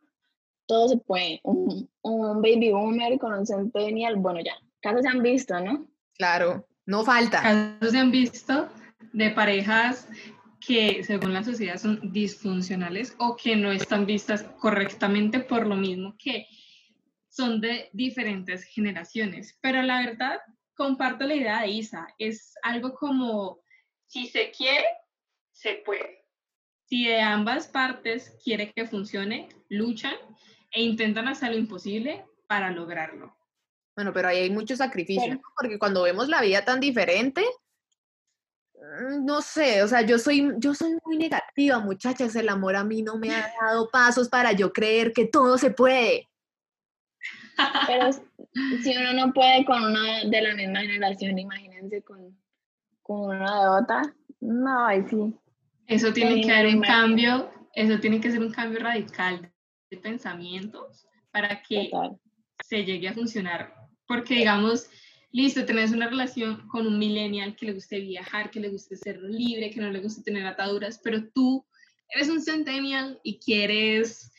todo 0.68 0.88
se 0.88 0.98
puede. 0.98 1.42
Un, 1.44 1.90
un 2.04 2.42
baby 2.42 2.72
boomer 2.72 3.18
con 3.18 3.34
un 3.34 3.46
centennial, 3.46 4.18
bueno, 4.18 4.40
ya, 4.46 4.54
casos 4.82 5.02
se 5.02 5.10
han 5.10 5.24
visto, 5.24 5.60
¿no? 5.60 5.88
Claro, 6.16 6.68
no 6.86 7.04
falta. 7.04 7.42
Casos 7.42 7.92
se 7.92 7.98
han 7.98 8.12
visto 8.12 8.70
de 9.14 9.30
parejas 9.32 10.08
que 10.60 11.04
según 11.04 11.34
la 11.34 11.44
sociedad 11.44 11.78
son 11.78 12.12
disfuncionales 12.14 13.16
o 13.18 13.36
que 13.36 13.56
no 13.56 13.72
están 13.72 14.06
vistas 14.06 14.44
correctamente 14.60 15.40
por 15.40 15.66
lo 15.66 15.76
mismo 15.76 16.16
que 16.18 16.48
son 17.30 17.62
de 17.62 17.90
diferentes 17.94 18.64
generaciones. 18.66 19.58
Pero 19.62 19.82
la 19.82 20.06
verdad, 20.06 20.40
comparto 20.76 21.26
la 21.26 21.36
idea 21.36 21.62
de 21.62 21.70
Isa, 21.70 22.08
es 22.20 22.54
algo 22.62 22.94
como, 22.94 23.62
si 24.06 24.28
se 24.28 24.52
quiere, 24.52 24.86
se 25.52 25.76
puede. 25.86 26.26
Si 26.86 27.06
de 27.06 27.22
ambas 27.22 27.68
partes 27.68 28.38
quiere 28.44 28.72
que 28.74 28.86
funcione, 28.86 29.48
luchan 29.70 30.16
e 30.72 30.84
intentan 30.84 31.28
hacer 31.28 31.52
lo 31.52 31.58
imposible 31.58 32.26
para 32.48 32.70
lograrlo. 32.70 33.36
Bueno, 33.96 34.12
pero 34.14 34.28
ahí 34.28 34.40
hay 34.40 34.50
mucho 34.50 34.76
sacrificio, 34.76 35.36
¿no? 35.36 35.42
porque 35.58 35.80
cuando 35.80 36.04
vemos 36.04 36.28
la 36.28 36.42
vida 36.42 36.66
tan 36.66 36.80
diferente, 36.80 37.44
no 39.22 39.42
sé, 39.42 39.84
o 39.84 39.88
sea, 39.88 40.02
yo 40.02 40.18
soy, 40.18 40.54
yo 40.58 40.74
soy 40.74 40.98
muy 41.06 41.18
negativa, 41.18 41.80
muchachas, 41.80 42.36
el 42.36 42.50
amor 42.50 42.76
a 42.76 42.84
mí 42.84 43.02
no 43.02 43.18
me 43.18 43.34
ha 43.34 43.54
dado 43.62 43.90
pasos 43.90 44.28
para 44.30 44.52
yo 44.54 44.74
creer 44.74 45.14
que 45.14 45.26
todo 45.26 45.58
se 45.58 45.72
puede. 45.72 46.30
Pero 47.88 48.12
si 48.12 48.98
uno 48.98 49.14
no 49.14 49.34
puede 49.34 49.66
con 49.66 49.84
una 49.84 50.24
de 50.26 50.42
la 50.42 50.56
misma 50.56 50.80
generación, 50.82 51.38
imagínense 51.38 52.02
con, 52.02 52.36
con 53.02 53.38
una 53.38 53.62
de 53.62 53.68
otra. 53.82 54.16
No, 54.40 54.88
ahí 54.88 55.04
sí. 55.10 55.36
Eso 55.88 56.12
tiene 56.12 56.42
que 56.42 56.52
haber 56.52 56.76
un 56.76 56.82
cambio, 56.82 57.52
eso 57.74 58.00
tiene 58.00 58.20
que 58.20 58.32
ser 58.32 58.40
un 58.40 58.52
cambio 58.52 58.80
radical 58.80 59.52
de 59.90 59.98
pensamientos 59.98 61.06
para 61.32 61.62
que 61.62 61.90
Total. 61.92 62.18
se 62.64 62.84
llegue 62.84 63.10
a 63.10 63.14
funcionar. 63.14 63.76
Porque 64.08 64.36
digamos, 64.36 64.90
listo, 65.32 65.66
tenés 65.66 65.92
una 65.92 66.08
relación 66.08 66.68
con 66.68 66.86
un 66.88 67.00
millennial 67.00 67.56
que 67.56 67.66
le 67.68 67.74
guste 67.74 68.00
viajar, 68.00 68.52
que 68.52 68.60
le 68.60 68.70
guste 68.70 68.96
ser 68.96 69.22
libre, 69.22 69.72
que 69.72 69.80
no 69.80 69.90
le 69.90 70.00
guste 70.00 70.24
tener 70.24 70.46
ataduras, 70.46 71.00
pero 71.04 71.24
tú 71.34 71.66
eres 72.10 72.30
un 72.30 72.42
centennial 72.42 73.20
y 73.24 73.40
quieres, 73.40 74.32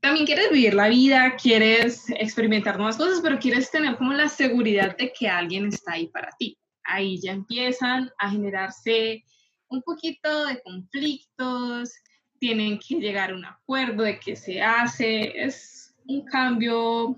también 0.00 0.26
quieres 0.26 0.50
vivir 0.50 0.74
la 0.74 0.88
vida, 0.88 1.36
quieres 1.36 2.06
experimentar 2.18 2.76
nuevas 2.76 2.96
cosas, 2.96 3.20
pero 3.22 3.38
quieres 3.38 3.70
tener 3.70 3.96
como 3.96 4.12
la 4.12 4.28
seguridad 4.28 4.96
de 4.96 5.12
que 5.12 5.28
alguien 5.28 5.66
está 5.66 5.92
ahí 5.92 6.08
para 6.08 6.30
ti. 6.38 6.58
Ahí 6.82 7.20
ya 7.20 7.32
empiezan 7.32 8.10
a 8.18 8.30
generarse 8.30 9.24
un 9.68 9.82
poquito 9.82 10.46
de 10.46 10.60
conflictos, 10.62 11.92
tienen 12.38 12.78
que 12.78 12.96
llegar 12.96 13.30
a 13.30 13.34
un 13.34 13.44
acuerdo 13.44 14.02
de 14.02 14.18
qué 14.18 14.36
se 14.36 14.60
hace, 14.60 15.32
es 15.40 15.94
un 16.06 16.24
cambio 16.24 17.16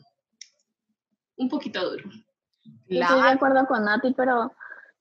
un 1.37 1.49
poquito 1.49 1.91
duro. 1.91 2.11
Yo 2.89 3.03
estoy 3.03 3.23
de 3.23 3.29
acuerdo 3.29 3.67
con 3.67 3.85
Nati, 3.85 4.13
pero 4.15 4.53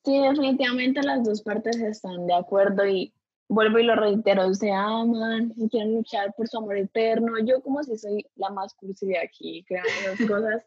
sí, 0.03 0.19
definitivamente 0.19 1.01
las 1.03 1.23
dos 1.23 1.41
partes 1.41 1.77
están 1.77 2.27
de 2.27 2.33
acuerdo 2.33 2.85
y 2.85 3.13
vuelvo 3.49 3.79
y 3.79 3.83
lo 3.83 3.95
reitero, 3.95 4.53
se 4.53 4.71
aman 4.71 5.53
y 5.55 5.69
quieren 5.69 5.95
luchar 5.95 6.33
por 6.35 6.47
su 6.47 6.57
amor 6.57 6.77
eterno. 6.77 7.33
Yo 7.45 7.61
como 7.61 7.83
si 7.83 7.97
soy 7.97 8.25
la 8.35 8.49
más 8.49 8.73
cursi 8.73 9.07
de 9.07 9.19
aquí, 9.19 9.63
creo 9.67 9.83
esas 9.85 10.17
cosas. 10.27 10.65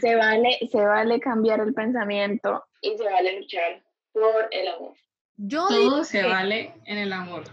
Se 0.00 0.14
vale, 0.16 0.58
se 0.70 0.80
vale 0.80 1.20
cambiar 1.20 1.60
el 1.60 1.74
pensamiento 1.74 2.64
y 2.80 2.96
se 2.96 3.04
vale 3.04 3.40
luchar 3.40 3.82
por 4.12 4.48
el 4.50 4.68
amor. 4.68 4.94
Yo 5.36 5.68
digo 5.68 5.90
Todo 5.90 6.04
se 6.04 6.20
que 6.20 6.26
vale 6.26 6.74
en 6.84 6.98
el 6.98 7.12
amor. 7.12 7.44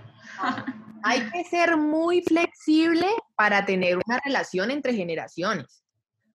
hay 1.03 1.29
que 1.29 1.43
ser 1.43 1.77
muy 1.77 2.21
flexible 2.21 3.07
para 3.35 3.65
tener 3.65 3.97
una 3.97 4.19
relación 4.23 4.71
entre 4.71 4.93
generaciones. 4.93 5.83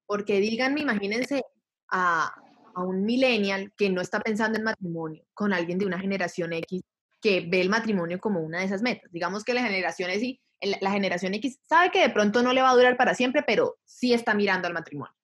Porque 0.06 0.38
díganme, 0.38 0.80
imagínense 0.80 1.44
a, 1.90 2.32
a 2.74 2.82
un 2.82 3.04
millennial 3.04 3.72
que 3.76 3.90
no 3.90 4.00
está 4.00 4.20
pensando 4.20 4.58
en 4.58 4.64
matrimonio 4.64 5.24
con 5.34 5.52
alguien 5.52 5.78
de 5.78 5.86
una 5.86 5.98
generación 5.98 6.52
X 6.52 6.82
que 7.20 7.46
ve 7.48 7.60
el 7.60 7.68
matrimonio 7.68 8.18
como 8.18 8.40
una 8.40 8.60
de 8.60 8.64
esas 8.64 8.82
metas. 8.82 9.10
Digamos 9.12 9.44
que 9.44 9.54
la 9.54 9.62
generación 9.62 10.10
X, 10.10 10.38
la 10.80 10.90
generación 10.90 11.34
X 11.34 11.58
sabe 11.68 11.90
que 11.90 12.00
de 12.00 12.10
pronto 12.10 12.42
no 12.42 12.52
le 12.52 12.62
va 12.62 12.70
a 12.70 12.74
durar 12.74 12.96
para 12.96 13.14
siempre, 13.14 13.42
pero 13.46 13.76
sí 13.84 14.12
está 14.12 14.34
mirando 14.34 14.68
al 14.68 14.74
matrimonio. 14.74 15.14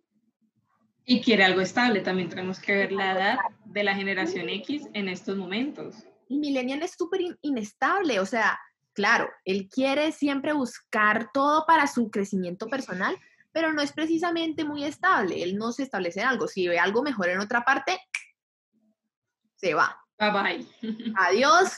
Y 1.05 1.23
quiere 1.23 1.45
algo 1.45 1.61
estable, 1.61 2.01
también 2.01 2.29
tenemos 2.29 2.59
que 2.59 2.75
ver 2.75 2.93
la 2.93 3.13
edad 3.13 3.39
de 3.65 3.85
la 3.85 3.95
generación 3.95 4.49
X 4.49 4.89
en 4.93 5.09
estos 5.09 5.37
momentos. 5.37 5.97
El 6.29 6.39
millennial 6.39 6.83
es 6.83 6.97
súper 6.99 7.21
in- 7.21 7.39
inestable, 7.43 8.19
o 8.19 8.27
sea, 8.27 8.59
claro, 8.93 9.31
él 9.45 9.69
quiere 9.69 10.11
siempre 10.11 10.53
buscar 10.53 11.31
todo 11.33 11.65
para 11.65 11.87
su 11.87 12.11
crecimiento 12.11 12.67
personal, 12.67 13.17
pero 13.57 13.73
no 13.73 13.81
es 13.81 13.91
precisamente 13.91 14.65
muy 14.65 14.85
estable, 14.85 15.43
él 15.43 15.57
no 15.57 15.73
se 15.73 15.85
establece 15.85 16.21
en 16.21 16.27
algo, 16.27 16.47
si 16.47 16.69
ve 16.69 16.79
algo 16.79 17.03
mejor 17.03 17.31
en 17.31 17.39
otra 17.39 17.65
parte, 17.65 17.99
se 19.55 19.73
va, 19.73 19.99
Bye 20.19 20.31
bye. 20.31 20.67
adiós. 21.17 21.71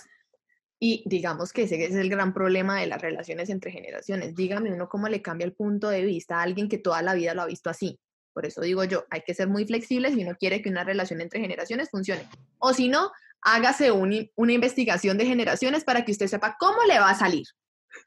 Y 0.80 1.04
digamos 1.06 1.52
que 1.52 1.62
ese 1.62 1.84
es 1.84 1.94
el 1.94 2.10
gran 2.10 2.34
problema 2.34 2.80
de 2.80 2.88
las 2.88 3.00
relaciones 3.00 3.48
entre 3.48 3.70
generaciones. 3.70 4.34
Dígame 4.34 4.72
uno 4.72 4.88
cómo 4.88 5.08
le 5.08 5.22
cambia 5.22 5.44
el 5.44 5.52
punto 5.52 5.88
de 5.88 6.02
vista 6.02 6.40
a 6.40 6.42
alguien 6.42 6.68
que 6.68 6.78
toda 6.78 7.00
la 7.00 7.14
vida 7.14 7.32
lo 7.32 7.42
ha 7.42 7.46
visto 7.46 7.70
así. 7.70 8.00
Por 8.32 8.44
eso 8.44 8.60
digo 8.60 8.82
yo, 8.82 9.04
hay 9.08 9.20
que 9.24 9.34
ser 9.34 9.46
muy 9.46 9.64
flexibles 9.64 10.14
si 10.14 10.24
uno 10.24 10.36
quiere 10.36 10.60
que 10.60 10.70
una 10.70 10.82
relación 10.82 11.20
entre 11.20 11.38
generaciones 11.38 11.90
funcione. 11.90 12.28
O 12.58 12.72
si 12.74 12.88
no, 12.88 13.12
hágase 13.40 13.92
un 13.92 14.28
una 14.34 14.52
investigación 14.52 15.16
de 15.16 15.26
generaciones 15.26 15.84
para 15.84 16.04
que 16.04 16.10
usted 16.10 16.26
sepa 16.26 16.56
cómo 16.58 16.82
le 16.88 16.98
va 16.98 17.10
a 17.10 17.14
salir. 17.14 17.46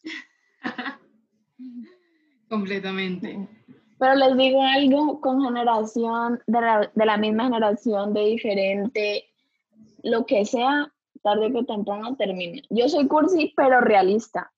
Completamente. 2.52 3.48
Pero 4.02 4.16
les 4.16 4.36
digo 4.36 4.64
algo, 4.64 5.22
con 5.22 5.44
generación, 5.44 6.42
de 6.48 6.60
la, 6.60 6.92
de 6.92 7.06
la 7.06 7.18
misma 7.18 7.44
generación, 7.44 8.16
de 8.16 8.22
diferente, 8.22 9.30
lo 10.02 10.26
que 10.26 10.44
sea, 10.44 10.92
tarde 11.22 11.54
que 11.54 11.64
temprano 11.66 12.16
termina. 12.16 12.64
Yo 12.72 12.90
soy 12.90 13.08
cursi, 13.08 13.54
pero 13.56 13.80
realista. 13.80 14.52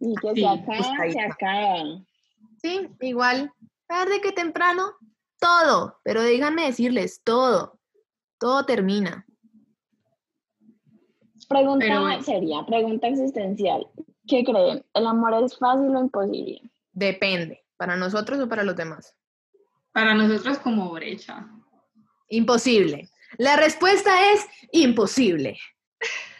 Y 0.00 0.14
que 0.14 0.32
Sí, 0.32 0.40
se 0.40 0.48
acaba, 0.48 1.10
se 1.12 1.20
acaba. 1.20 1.82
Sí, 2.62 2.88
igual, 3.02 3.52
tarde 3.86 4.22
que 4.22 4.32
temprano, 4.32 4.94
todo. 5.38 5.98
Pero 6.02 6.22
díganme 6.22 6.64
decirles, 6.64 7.20
todo. 7.22 7.78
Todo 8.40 8.64
termina. 8.64 9.26
Pregunta 11.50 11.84
Pero 11.86 12.22
seria, 12.22 12.64
pregunta 12.64 13.08
existencial. 13.08 13.86
¿Qué 14.26 14.42
creen? 14.42 14.86
¿El 14.94 15.06
amor 15.06 15.34
es 15.44 15.58
fácil 15.58 15.94
o 15.94 16.00
imposible? 16.00 16.62
Depende, 16.94 17.65
para 17.76 17.96
nosotros 17.96 18.38
o 18.40 18.48
para 18.48 18.64
los 18.64 18.76
demás. 18.76 19.14
Para 19.92 20.14
nosotros 20.14 20.58
como 20.58 20.90
brecha. 20.92 21.46
Imposible. 22.28 23.08
La 23.38 23.56
respuesta 23.56 24.32
es 24.32 24.44
imposible. 24.72 25.58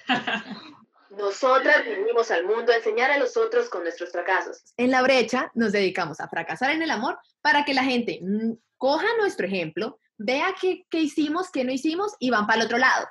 Nosotras 1.10 1.84
vinimos 1.86 2.30
al 2.30 2.44
mundo 2.44 2.72
a 2.72 2.76
enseñar 2.76 3.10
a 3.10 3.18
los 3.18 3.36
otros 3.36 3.70
con 3.70 3.82
nuestros 3.82 4.12
fracasos. 4.12 4.62
En 4.76 4.90
la 4.90 5.02
brecha 5.02 5.50
nos 5.54 5.72
dedicamos 5.72 6.20
a 6.20 6.28
fracasar 6.28 6.72
en 6.72 6.82
el 6.82 6.90
amor 6.90 7.18
para 7.40 7.64
que 7.64 7.72
la 7.72 7.84
gente 7.84 8.20
mm, 8.22 8.52
coja 8.76 9.06
nuestro 9.18 9.46
ejemplo, 9.46 9.98
vea 10.18 10.54
qué, 10.60 10.84
qué 10.90 11.00
hicimos, 11.00 11.50
qué 11.50 11.64
no 11.64 11.72
hicimos 11.72 12.14
y 12.18 12.28
van 12.30 12.46
para 12.46 12.60
el 12.60 12.66
otro 12.66 12.76
lado. 12.78 13.06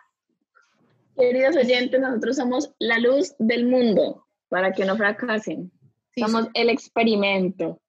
Queridos 1.17 1.55
oyentes, 1.55 1.99
nosotros 1.99 2.35
somos 2.35 2.71
la 2.77 2.99
luz 2.99 3.33
del 3.39 3.65
mundo 3.65 4.27
para 4.49 4.71
que 4.71 4.85
no 4.85 4.95
fracasen. 4.97 5.71
Sí, 6.13 6.21
somos 6.21 6.45
so- 6.45 6.51
el 6.53 6.69
experimento. 6.69 7.81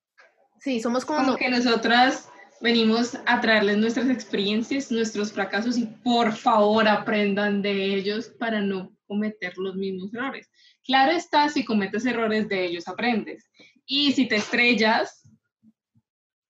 Sí, 0.61 0.81
somos 0.81 1.05
como... 1.05 1.19
Como 1.21 1.33
no- 1.33 1.37
que 1.39 1.49
nosotras 1.49 2.29
venimos 2.61 3.17
a 3.27 3.41
traerles 3.41 3.77
nuestras 3.77 4.09
experiencias, 4.09 4.91
nuestros 4.91 5.33
fracasos 5.33 5.77
y 5.77 5.87
por 5.87 6.33
favor 6.33 6.89
aprendan 6.89 7.61
de 7.63 7.95
ellos 7.95 8.29
para 8.39 8.61
no 8.61 8.93
cometer 9.07 9.57
los 9.59 9.77
mismos 9.77 10.13
errores. 10.15 10.49
Claro 10.85 11.13
está, 11.13 11.49
si 11.49 11.65
cometes 11.65 12.07
errores 12.07 12.49
de 12.49 12.65
ellos 12.65 12.89
aprendes. 12.89 13.45
Y 13.85 14.13
si 14.13 14.27
te 14.27 14.37
estrellas, 14.37 15.23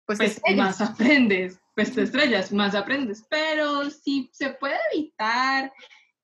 Pues, 0.06 0.18
pues 0.18 0.30
estrellas. 0.36 0.58
más 0.80 0.80
aprendes, 0.80 1.58
pues 1.74 1.92
te 1.94 2.02
estrellas, 2.02 2.52
más 2.52 2.74
aprendes. 2.74 3.24
Pero 3.28 3.90
si 3.90 4.30
se 4.32 4.50
puede 4.50 4.76
evitar 4.92 5.72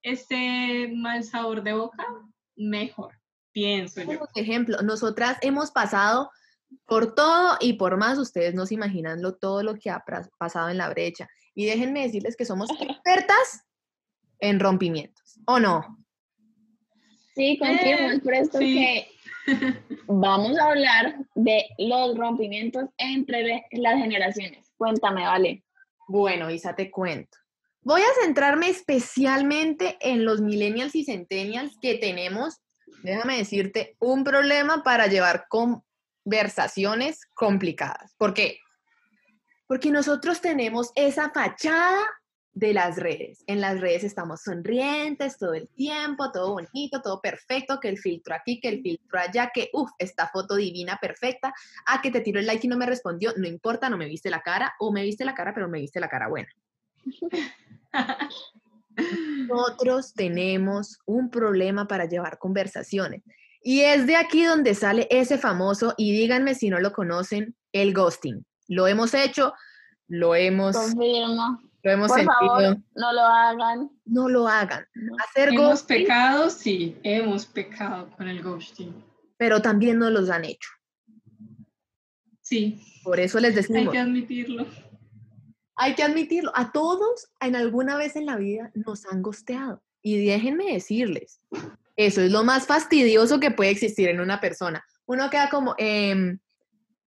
ese 0.03 0.91
mal 0.95 1.25
sabor 1.25 1.63
de 1.63 1.73
boca, 1.73 2.07
mejor, 2.57 3.13
pienso 3.53 4.01
yo. 4.03 4.19
Por 4.21 4.29
ejemplo, 4.37 4.81
nosotras 4.83 5.39
hemos 5.43 5.71
pasado 5.71 6.31
por 6.87 7.15
todo 7.15 7.57
y 7.61 7.75
por 7.75 7.97
más, 7.97 8.19
ustedes 8.19 8.55
no 8.55 8.67
se 8.67 8.75
imaginan 8.75 9.23
lo, 9.23 9.35
todo 9.35 9.63
lo 9.63 9.75
que 9.77 9.91
ha 9.91 10.05
pasado 10.39 10.69
en 10.69 10.79
la 10.79 10.89
brecha. 10.89 11.29
Y 11.55 11.67
déjenme 11.67 12.03
decirles 12.03 12.37
que 12.37 12.45
somos 12.45 12.71
expertas 12.81 13.65
en 14.41 14.59
rompimientos, 14.61 15.39
¿o 15.47 15.59
no? 15.59 15.99
Sí, 17.35 17.59
confirmo, 17.59 18.11
es 18.11 18.21
por 18.21 18.35
esto 18.35 18.59
sí. 18.59 18.75
que 18.75 19.09
vamos 20.07 20.59
a 20.59 20.69
hablar 20.69 21.17
de 21.35 21.65
los 21.79 22.17
rompimientos 22.17 22.89
entre 22.99 23.67
las 23.73 23.95
generaciones. 23.95 24.73
Cuéntame, 24.77 25.25
vale. 25.25 25.65
Bueno, 26.09 26.51
Isa, 26.51 26.75
te 26.75 26.91
cuento. 26.91 27.39
Voy 27.85 28.01
a 28.01 28.23
centrarme 28.23 28.69
especialmente 28.69 29.97
en 30.01 30.25
los 30.25 30.41
millennials 30.41 30.95
y 30.95 31.05
centennials 31.05 31.77
que 31.81 31.95
tenemos, 31.95 32.61
déjame 33.03 33.39
decirte, 33.39 33.97
un 33.99 34.23
problema 34.23 34.85
para 34.85 35.09
llevar 35.09 35.47
conversaciones 36.25 37.27
complicadas. 37.35 38.15
¿Por 38.17 38.35
qué? 38.35 38.59
Porque 39.67 39.91
nosotros 39.91 40.41
tenemos 40.41 40.93
esa 40.95 41.31
fachada 41.31 42.03
de 42.55 42.75
las 42.75 42.97
redes. 42.97 43.43
En 43.47 43.61
las 43.61 43.81
redes 43.81 44.05
estamos 44.05 44.43
sonrientes 44.43 45.39
todo 45.39 45.55
el 45.55 45.69
tiempo, 45.69 46.31
todo 46.31 46.53
bonito, 46.53 47.01
todo 47.03 47.21
perfecto, 47.21 47.81
que 47.81 47.89
el 47.89 47.99
filtro 47.99 48.35
aquí, 48.35 48.61
que 48.61 48.69
el 48.69 48.83
filtro 48.83 49.19
allá, 49.19 49.51
que, 49.55 49.71
uff, 49.73 49.91
esta 49.99 50.29
foto 50.29 50.57
divina, 50.57 50.99
perfecta. 51.01 51.55
Ah, 51.87 52.01
que 52.03 52.11
te 52.11 52.21
tiró 52.21 52.41
el 52.41 52.47
like 52.47 52.67
y 52.67 52.71
no 52.71 52.77
me 52.77 52.85
respondió, 52.87 53.33
no 53.37 53.47
importa, 53.47 53.89
no 53.89 53.97
me 53.97 54.07
viste 54.07 54.29
la 54.29 54.43
cara, 54.43 54.75
o 54.81 54.93
me 54.93 55.03
viste 55.03 55.25
la 55.25 55.35
cara, 55.35 55.55
pero 55.55 55.69
me 55.69 55.81
viste 55.81 56.01
la 56.01 56.09
cara 56.09 56.29
buena. 56.29 56.49
Nosotros 59.49 60.13
tenemos 60.13 60.99
un 61.07 61.31
problema 61.31 61.89
para 61.89 62.05
llevar 62.05 62.39
conversaciones. 62.39 63.23
Y 63.63 63.81
es 63.83 64.07
de 64.07 64.17
aquí 64.17 64.45
donde 64.45 64.75
sale 64.75 65.07
ese 65.11 65.39
famoso, 65.39 65.95
y 65.97 66.13
díganme 66.13 66.55
si 66.55 66.69
no 66.71 66.81
lo 66.81 66.93
conocen, 66.93 67.55
el 67.73 67.95
ghosting. 67.95 68.45
Lo 68.69 68.87
hemos 68.87 69.15
hecho, 69.15 69.53
lo 70.09 70.35
hemos, 70.35 70.77
Confirmo. 70.77 71.61
lo 71.83 71.91
hemos 71.91 72.09
Por 72.09 72.19
sentido. 72.19 72.39
favor, 72.41 72.79
no 72.95 73.13
lo 73.13 73.21
hagan. 73.23 73.91
No 74.05 74.29
lo 74.29 74.49
hagan. 74.49 74.85
No. 74.95 75.13
Hacer 75.25 75.51
Hemos 75.51 75.63
ghosting, 75.71 75.97
pecado, 76.03 76.51
sí, 76.51 76.97
hemos 77.03 77.47
pecado 77.47 78.11
con 78.17 78.29
el 78.29 78.43
ghosting. 78.43 78.93
pero 79.37 79.61
también 79.63 79.99
no 79.99 80.11
los 80.11 80.29
han 80.31 80.45
hecho. 80.45 80.69
Sí, 82.41 82.81
Por 83.05 83.21
eso 83.21 83.39
les 83.41 83.51
hay 83.51 83.57
decimos, 83.57 83.93
que 83.93 83.99
admitirlo. 83.99 84.67
hay 85.77 85.95
que 85.95 86.03
admitirlo, 86.03 86.53
a 86.55 86.73
todos 86.73 87.29
en 87.41 87.57
alguna 87.57 87.97
vez 87.97 88.17
en 88.17 88.27
la 88.27 88.37
vida 88.37 88.71
nos 88.75 89.07
han 89.07 89.23
gosteado. 89.23 89.83
Y 90.03 90.25
déjenme 90.27 90.73
decirles, 90.73 91.41
eso 91.97 92.21
es 92.23 92.31
lo 92.33 92.45
más 92.45 92.67
fastidioso 92.67 93.39
que 93.41 93.51
puede 93.51 93.71
existir 93.71 94.09
en 94.09 94.21
una 94.21 94.41
persona. 94.41 94.85
Uno 95.07 95.29
queda 95.31 95.49
como, 95.51 95.75
em, 95.79 96.39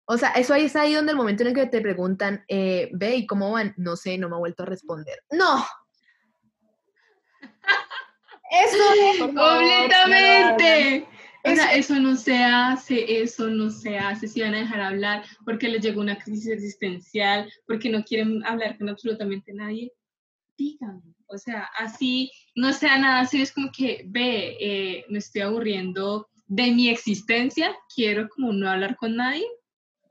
o 0.06 0.18
sea, 0.18 0.30
eso 0.32 0.54
ahí 0.54 0.66
es 0.66 0.76
ahí 0.76 0.94
donde 0.94 1.12
el 1.12 1.18
momento 1.18 1.44
en 1.44 1.50
el 1.50 1.56
que 1.56 1.66
te 1.66 1.82
preguntan, 1.82 2.44
eh, 2.48 2.90
ve, 2.94 3.16
¿y 3.16 3.26
cómo 3.26 3.52
van? 3.52 3.74
No 3.78 3.96
sé, 3.96 4.18
no 4.18 4.30
me 4.30 4.36
ha 4.36 4.40
vuelto 4.40 4.64
a 4.64 4.68
responder. 4.68 5.18
¡No! 5.32 5.66
Eso 8.52 8.78
hagan. 8.92 9.34
Completamente. 9.36 11.08
O 11.44 11.56
sea, 11.56 11.72
Eso- 11.76 11.94
eso 11.94 12.02
no 12.02 12.16
se 12.16 12.44
hace, 12.44 13.22
eso 13.22 13.48
no 13.50 13.70
se 13.70 13.98
hace. 13.98 14.28
Si 14.28 14.42
van 14.42 14.56
a 14.56 14.60
dejar 14.60 14.82
hablar 14.82 15.24
porque 15.46 15.68
les 15.68 15.82
llegó 15.84 16.02
una 16.02 16.18
crisis 16.18 16.48
existencial, 16.48 17.52
porque 17.68 17.90
no 17.90 18.04
quieren 18.04 18.44
hablar 18.46 18.78
con 18.78 18.90
absolutamente 18.90 19.54
nadie, 19.54 19.92
díganme. 20.58 21.15
O 21.28 21.38
sea, 21.38 21.70
así 21.78 22.32
no 22.56 22.72
sea 22.74 22.98
nada 22.98 23.22
así, 23.22 23.42
es 23.42 23.52
como 23.52 23.72
que, 23.72 24.04
ve, 24.08 24.58
eh, 24.60 25.06
me 25.10 25.20
estoy 25.20 25.42
aburriendo 25.42 26.28
de 26.48 26.72
mi 26.72 26.90
existencia, 26.90 27.76
quiero 27.94 28.30
como 28.30 28.54
no 28.54 28.70
hablar 28.70 28.96
con 28.96 29.16
nadie, 29.16 29.46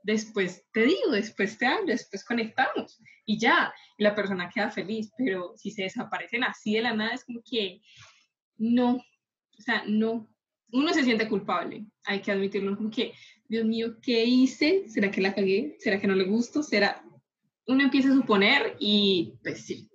después 0.03 0.63
te 0.73 0.85
digo, 0.85 1.11
después 1.11 1.57
te 1.57 1.65
hablo, 1.65 1.87
después 1.87 2.23
conectamos 2.25 2.99
y 3.25 3.39
ya, 3.39 3.73
la 3.97 4.13
persona 4.13 4.49
queda 4.53 4.69
feliz, 4.69 5.11
pero 5.17 5.53
si 5.55 5.71
se 5.71 5.83
desaparecen 5.83 6.43
así 6.43 6.75
de 6.75 6.83
la 6.83 6.93
nada, 6.93 7.13
es 7.13 7.25
como 7.25 7.41
que 7.43 7.81
no, 8.57 8.95
o 8.95 9.61
sea, 9.61 9.83
no, 9.87 10.29
uno 10.71 10.93
se 10.93 11.03
siente 11.03 11.27
culpable, 11.27 11.85
hay 12.03 12.21
que 12.21 12.31
admitirlo, 12.31 12.75
como 12.77 12.91
que, 12.91 13.13
Dios 13.47 13.65
mío, 13.65 13.97
¿qué 14.01 14.25
hice? 14.25 14.89
¿Será 14.89 15.11
que 15.11 15.21
la 15.21 15.33
cagué? 15.33 15.75
¿Será 15.79 15.99
que 15.99 16.07
no 16.07 16.15
le 16.15 16.25
gusto? 16.25 16.63
¿Será? 16.63 17.03
Uno 17.67 17.83
empieza 17.83 18.09
a 18.09 18.15
suponer 18.15 18.75
y 18.79 19.33
pues 19.43 19.65
sí, 19.65 19.87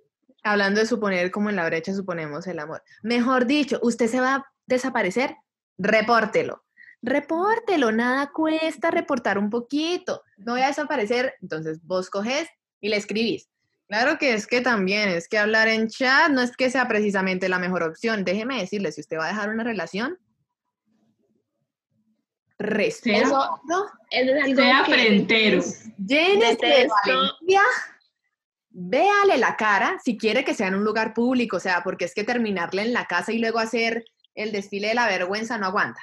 Hablando 0.43 0.81
de 0.81 0.87
suponer, 0.87 1.31
como 1.31 1.51
en 1.51 1.57
la 1.57 1.67
brecha 1.67 1.93
suponemos 1.95 2.47
el 2.47 2.59
amor. 2.59 2.83
Mejor 3.03 3.47
dicho, 3.47 3.79
usted 3.83 4.07
se 4.09 4.21
va 4.21 4.35
a 4.37 4.47
desaparecer, 4.67 5.37
repórtelo. 5.79 6.65
Repórtelo, 7.03 7.93
nada 7.93 8.31
cuesta 8.33 8.91
reportar 8.91 9.39
un 9.39 9.49
poquito. 9.51 10.23
No 10.39 10.53
voy 10.53 10.63
a 10.63 10.67
desaparecer, 10.69 11.35
entonces 11.41 11.81
vos 11.83 12.11
coges 12.11 12.49
y 12.81 12.89
le 12.89 12.97
escribís. 12.97 13.49
Claro 13.89 14.19
que 14.19 14.35
es 14.35 14.47
que 14.47 14.61
también, 14.61 15.09
es 15.09 15.27
que 15.29 15.37
hablar 15.39 15.67
en 15.69 15.89
chat 15.89 16.31
no 16.31 16.41
es 16.43 16.57
que 16.57 16.71
sea 16.71 16.87
precisamente 16.89 17.49
la 17.49 17.59
mejor 17.59 17.83
opción. 17.83 18.25
Déjeme 18.25 18.59
decirle, 18.61 18.93
si 18.93 19.01
usted 19.01 19.19
va 19.19 19.25
a 19.27 19.29
dejar 19.29 19.49
una 19.51 19.65
relación, 19.65 20.19
respeto, 22.59 23.27
Eso- 23.27 23.61
Eso 24.11 24.35
es 24.37 24.45
algo 24.45 24.57
sea 24.63 24.83
que 24.85 24.93
frentero. 24.93 25.63
llénese 25.99 26.67
de 26.67 26.89
valentía, 27.07 27.63
véale 28.71 29.39
la 29.39 29.57
cara 29.57 29.99
si 30.05 30.17
quiere 30.17 30.45
que 30.45 30.55
sea 30.55 30.69
en 30.69 30.77
un 30.77 30.85
lugar 30.85 31.13
público, 31.15 31.57
o 31.57 31.61
sea, 31.61 31.83
porque 31.83 32.05
es 32.05 32.15
que 32.15 32.25
terminarle 32.25 32.83
en 32.83 32.93
la 32.93 33.07
casa 33.07 33.33
y 33.33 33.39
luego 33.39 33.59
hacer 33.59 34.05
el 34.35 34.53
desfile 34.53 34.89
de 34.89 34.95
la 34.95 35.07
vergüenza 35.07 35.59
no 35.59 35.67
aguanta. 35.67 36.01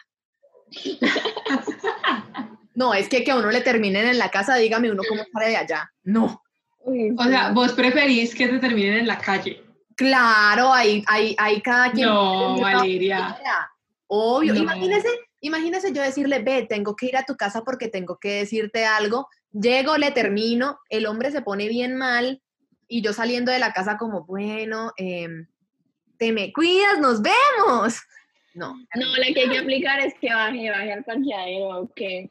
No, 2.78 2.94
es 2.94 3.10
que 3.10 3.24
que 3.24 3.32
a 3.32 3.38
uno 3.38 3.50
le 3.50 3.62
terminen 3.62 4.06
en 4.06 4.20
la 4.20 4.30
casa, 4.30 4.56
dígame 4.56 4.92
uno 4.92 5.02
cómo 5.10 5.24
sale 5.34 5.48
de 5.48 5.58
allá. 5.58 5.92
No. 6.04 6.44
O 6.86 7.24
sea, 7.24 7.50
vos 7.50 7.74
preferís 7.74 8.36
que 8.36 8.48
te 8.48 8.60
terminen 8.60 9.00
en 9.00 9.08
la 9.08 9.18
calle. 9.18 9.64
Claro, 9.96 10.72
ahí, 10.72 11.04
ahí, 11.08 11.36
ahí 11.40 11.60
cada 11.64 11.92
quien. 11.92 12.08
No, 12.08 12.60
Valeria. 12.60 13.36
Obvio. 14.06 14.54
No. 14.54 14.60
Imagínese, 14.60 15.10
imagínese 15.42 15.92
yo 15.92 16.04
decirle, 16.04 16.38
ve, 16.38 16.68
tengo 16.70 16.96
que 16.96 17.08
ir 17.08 17.18
a 17.18 17.26
tu 17.26 17.36
casa 17.36 17.64
porque 17.64 17.88
tengo 17.88 18.20
que 18.20 18.42
decirte 18.42 18.86
algo. 18.86 19.28
Llego, 19.52 19.98
le 19.98 20.12
termino, 20.12 20.78
el 20.90 21.08
hombre 21.08 21.32
se 21.32 21.42
pone 21.42 21.68
bien 21.68 21.98
mal 21.98 22.44
y 22.88 23.02
yo 23.02 23.14
saliendo 23.14 23.52
de 23.52 23.60
la 23.60 23.74
casa 23.74 23.98
como, 23.98 24.26
bueno, 24.26 24.94
em, 24.98 25.48
te 26.18 26.32
me 26.32 26.54
cuidas, 26.54 27.00
nos 27.00 27.22
vemos. 27.22 28.00
No. 28.54 28.76
No, 28.96 29.18
la 29.18 29.28
que 29.34 29.42
hay 29.42 29.50
que 29.50 29.58
aplicar 29.60 30.00
es 30.00 30.14
que 30.20 30.34
baje, 30.34 30.70
baje 30.70 30.94
al 30.94 31.04
parqueadero, 31.04 31.92
que 31.96 32.30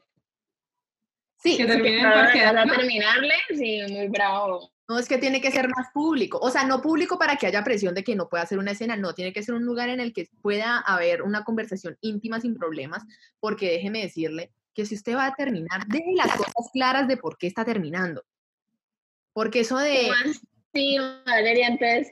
Sí, 1.39 1.55
Que 1.55 1.63
sí, 1.63 1.69
terminen 1.69 2.03
para 2.03 2.65
terminarle, 2.65 3.35
sí, 3.55 3.81
muy 3.89 4.07
bravo. 4.07 4.71
no 4.89 4.97
es 4.97 5.07
que 5.07 5.17
tiene 5.17 5.39
que 5.39 5.51
ser 5.51 5.69
más 5.69 5.87
público. 5.93 6.39
O 6.41 6.49
sea, 6.49 6.65
no 6.65 6.81
público 6.81 7.19
para 7.19 7.35
que 7.35 7.45
haya 7.45 7.63
presión 7.63 7.93
de 7.93 8.03
que 8.03 8.15
no 8.15 8.27
pueda 8.27 8.43
hacer 8.43 8.57
una 8.57 8.71
escena, 8.71 8.95
no, 8.95 9.13
tiene 9.13 9.33
que 9.33 9.43
ser 9.43 9.53
un 9.53 9.63
lugar 9.63 9.89
en 9.89 9.99
el 9.99 10.13
que 10.13 10.29
pueda 10.41 10.79
haber 10.79 11.21
una 11.21 11.43
conversación 11.43 11.97
íntima 12.01 12.41
sin 12.41 12.55
problemas, 12.55 13.03
porque 13.39 13.71
déjeme 13.71 14.01
decirle 14.01 14.51
que 14.73 14.85
si 14.85 14.95
usted 14.95 15.15
va 15.15 15.27
a 15.27 15.35
terminar, 15.35 15.85
deje 15.87 16.13
las 16.15 16.35
cosas 16.35 16.69
claras 16.73 17.07
de 17.07 17.17
por 17.17 17.37
qué 17.37 17.47
está 17.47 17.63
terminando. 17.63 18.23
Porque 19.37 19.59
eso 19.59 19.77
de... 19.77 20.09
¿Cómo 20.09 20.33
así, 20.73 20.97
Valeria? 21.27 21.67
Entonces, 21.67 22.11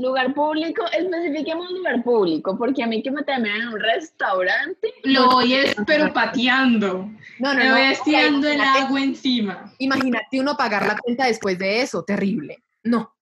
lugar 0.00 0.32
público, 0.32 0.86
especifiquemos 0.90 1.70
lugar 1.70 2.02
público, 2.02 2.56
porque 2.56 2.82
a 2.82 2.86
mí 2.86 3.02
que 3.02 3.10
me 3.10 3.22
terminan 3.24 3.60
en 3.60 3.68
un 3.68 3.78
restaurante, 3.78 4.94
Lo 5.02 5.26
voy 5.32 5.52
es 5.52 5.76
pero 5.86 6.10
pateando. 6.14 7.10
No, 7.40 7.52
no, 7.52 7.54
Me 7.56 7.64
no. 7.66 7.72
voy 7.72 7.80
o 7.80 7.84
sea, 7.84 7.90
estirando 7.90 8.48
el 8.48 8.58
agua 8.62 9.02
encima. 9.02 9.74
Imagínate 9.76 10.40
uno 10.40 10.56
pagar 10.56 10.86
la 10.86 10.96
cuenta 10.96 11.26
después 11.26 11.58
de 11.58 11.82
eso, 11.82 12.02
terrible. 12.04 12.64
No. 12.84 13.14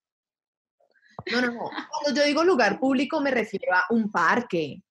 No, 1.29 1.41
no, 1.41 1.47
no. 1.51 1.69
Cuando 1.91 2.21
yo 2.21 2.25
digo 2.25 2.45
lugar 2.45 2.79
público 2.79 3.19
me 3.19 3.31
refiero 3.31 3.75
a 3.75 3.83
un 3.89 4.09
parque, 4.09 4.81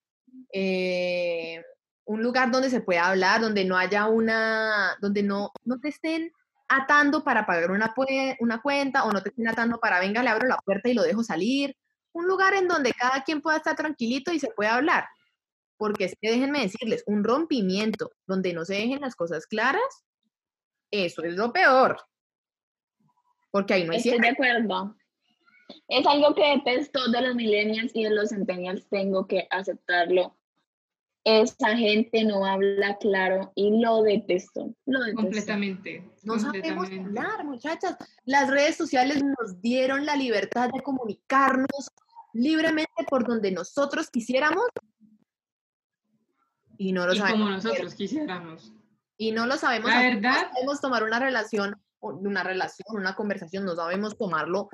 eh, 0.52 1.64
un 2.05 2.22
lugar 2.22 2.50
donde 2.50 2.68
se 2.68 2.83
pueda 2.83 3.07
hablar, 3.07 3.40
donde 3.40 3.64
no 3.64 3.79
haya 3.79 4.05
una, 4.07 4.98
donde 5.00 5.22
no, 5.22 5.50
no 5.64 5.81
te 5.81 5.88
estén 5.88 6.31
atando 6.68 7.22
para 7.22 7.46
pagar 7.46 7.70
una, 7.70 7.94
una 8.40 8.61
cuenta 8.61 9.05
o 9.05 9.12
no 9.12 9.22
te 9.22 9.31
estén 9.31 9.48
atando 9.48 9.79
para, 9.79 10.00
venga, 10.00 10.22
le 10.22 10.31
abro 10.31 10.48
la 10.48 10.59
puerta 10.59 10.88
y 10.88 10.94
lo 10.94 11.02
dejo 11.02 11.22
salir. 11.22 11.76
Un 12.12 12.26
lugar 12.26 12.55
en 12.55 12.66
donde 12.66 12.92
cada 12.92 13.22
quien 13.22 13.40
pueda 13.40 13.59
estar 13.59 13.76
tranquilito 13.76 14.33
y 14.33 14.40
se 14.40 14.50
pueda 14.50 14.74
hablar. 14.74 15.07
Porque 15.76 16.05
es 16.05 16.14
que 16.20 16.31
déjenme 16.31 16.62
decirles, 16.62 17.02
un 17.07 17.22
rompimiento 17.22 18.11
donde 18.26 18.52
no 18.55 18.64
se 18.64 18.74
dejen 18.74 19.00
las 19.00 19.14
cosas 19.14 19.46
claras, 19.46 20.05
eso 20.90 21.22
es 21.22 21.35
lo 21.35 21.52
peor. 21.52 21.98
Porque 23.50 23.74
ahí 23.74 23.85
no 23.85 23.92
hay 23.92 23.98
Estoy 23.98 24.12
cierre. 24.12 24.26
de 24.26 24.33
acuerdo. 24.33 24.96
Es 25.88 26.07
algo 26.07 26.35
que 26.35 26.57
detesto 26.57 27.11
de 27.11 27.20
los 27.22 27.35
millennials 27.35 27.94
y 27.94 28.05
de 28.05 28.11
los 28.11 28.31
centennials, 28.31 28.88
tengo 28.88 29.26
que 29.26 29.46
aceptarlo. 29.50 30.37
Esa 31.28 31.76
gente 31.76 32.22
no 32.24 32.46
habla 32.46 32.96
claro 32.98 33.50
y 33.56 33.80
lo 33.80 34.02
detesto. 34.04 34.72
Lo 34.86 35.00
detesto. 35.00 35.22
Completamente. 35.22 36.08
No 36.22 36.38
sabemos 36.38 36.88
hablar, 36.88 37.44
muchachas. 37.44 37.96
Las 38.24 38.48
redes 38.48 38.76
sociales 38.76 39.24
nos 39.24 39.60
dieron 39.60 40.06
la 40.06 40.14
libertad 40.14 40.70
de 40.72 40.80
comunicarnos 40.82 41.90
libremente 42.32 42.92
por 43.10 43.26
donde 43.26 43.50
nosotros 43.50 44.08
quisiéramos 44.08 44.66
y 46.78 46.92
no 46.92 47.06
lo 47.06 47.14
Y 47.14 47.18
sabemos. 47.18 47.40
como 47.40 47.56
hacer. 47.56 47.70
nosotros 47.72 47.94
quisiéramos. 47.96 48.72
Y 49.16 49.32
no 49.32 49.46
lo 49.46 49.56
sabemos. 49.56 49.90
La 49.90 49.98
hacer. 49.98 50.14
verdad, 50.14 50.42
No 50.44 50.52
sabemos 50.52 50.80
tomar 50.80 51.02
una 51.02 51.18
relación, 51.18 51.74
o 51.98 52.10
una 52.10 52.44
relación, 52.44 52.86
una 53.00 53.16
conversación, 53.16 53.64
no 53.64 53.74
sabemos 53.74 54.16
tomarlo 54.16 54.68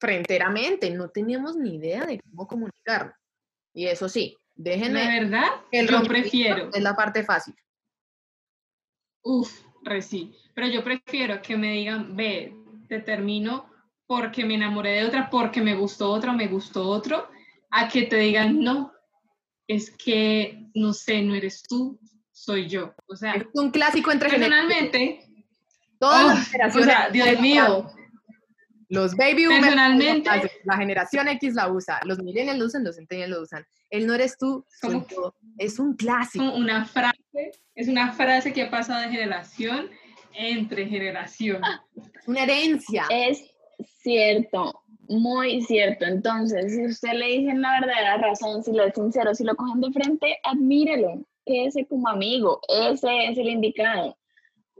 fronteramente. 0.00 0.90
No 0.90 1.10
tenemos 1.10 1.54
ni 1.54 1.76
idea 1.76 2.06
de 2.06 2.18
cómo 2.20 2.48
comunicarnos. 2.48 3.14
Y 3.72 3.86
eso 3.86 4.08
sí, 4.08 4.36
la 4.56 4.64
déjenme 4.64 5.20
verdad, 5.20 5.48
que 5.70 5.80
el 5.80 5.88
yo 5.88 6.02
prefiero. 6.02 6.70
es 6.72 6.82
la 6.82 6.94
parte 6.94 7.24
fácil. 7.24 7.54
Uf, 9.22 9.62
reci. 9.82 10.34
Pero 10.54 10.68
yo 10.68 10.84
prefiero 10.84 11.40
que 11.42 11.56
me 11.56 11.72
digan, 11.72 12.14
ve, 12.14 12.54
te 12.88 13.00
termino 13.00 13.66
porque 14.06 14.44
me 14.44 14.54
enamoré 14.54 14.92
de 14.92 15.04
otra, 15.06 15.30
porque 15.30 15.60
me 15.60 15.74
gustó 15.74 16.10
otra, 16.10 16.32
me 16.32 16.46
gustó 16.46 16.88
otro, 16.88 17.28
a 17.70 17.88
que 17.88 18.02
te 18.02 18.16
digan, 18.16 18.62
no, 18.62 18.92
es 19.66 19.90
que, 19.90 20.68
no 20.74 20.92
sé, 20.92 21.22
no 21.22 21.34
eres 21.34 21.62
tú, 21.62 21.98
soy 22.30 22.68
yo. 22.68 22.94
O 23.06 23.16
sea, 23.16 23.34
Es 23.34 23.46
un 23.54 23.70
clásico 23.70 24.12
entre 24.12 24.28
personalmente, 24.28 25.20
Todas 25.98 26.52
oh, 26.52 26.58
las 26.58 26.76
o 26.76 26.82
sea, 26.82 27.08
Dios 27.08 27.40
mío, 27.40 27.86
Los 28.94 29.14
baby 29.16 29.46
boomers, 29.46 29.64
Personalmente- 29.66 30.30
la- 30.30 30.50
la 30.64 30.76
generación 30.76 31.28
X 31.28 31.54
la 31.54 31.68
usa, 31.68 32.00
los 32.04 32.18
millennials 32.22 32.58
lo 32.58 32.66
usan, 32.66 32.84
los 32.84 32.96
centennials 32.96 33.30
lo 33.30 33.42
usan. 33.42 33.66
El 33.90 34.06
no 34.06 34.14
eres 34.14 34.38
tú, 34.38 34.64
soy 34.80 34.92
¿Cómo? 34.94 35.06
yo. 35.08 35.34
Es 35.58 35.78
un 35.78 35.94
clásico. 35.94 36.44
una 36.54 36.84
frase, 36.84 37.52
es 37.74 37.88
una 37.88 38.12
frase 38.12 38.52
que 38.52 38.62
ha 38.62 38.70
pasado 38.70 39.00
de 39.02 39.08
generación 39.08 39.90
entre 40.36 40.86
generación. 40.86 41.60
Una 42.26 42.42
herencia. 42.44 43.04
Es 43.10 43.42
cierto, 44.02 44.82
muy 45.08 45.62
cierto. 45.62 46.04
Entonces, 46.06 46.72
si 46.72 46.86
usted 46.86 47.12
le 47.12 47.26
dicen 47.26 47.60
la 47.60 47.80
verdadera 47.80 48.16
razón, 48.18 48.62
si 48.64 48.72
lo 48.72 48.84
es 48.84 48.94
sincero, 48.94 49.34
si 49.34 49.44
lo 49.44 49.54
cogen 49.54 49.80
de 49.80 49.92
frente, 49.92 50.38
admírelo, 50.42 51.24
quédese 51.44 51.86
como 51.86 52.08
amigo, 52.08 52.60
ese 52.68 53.26
es 53.26 53.38
el 53.38 53.48
indicado. 53.48 54.16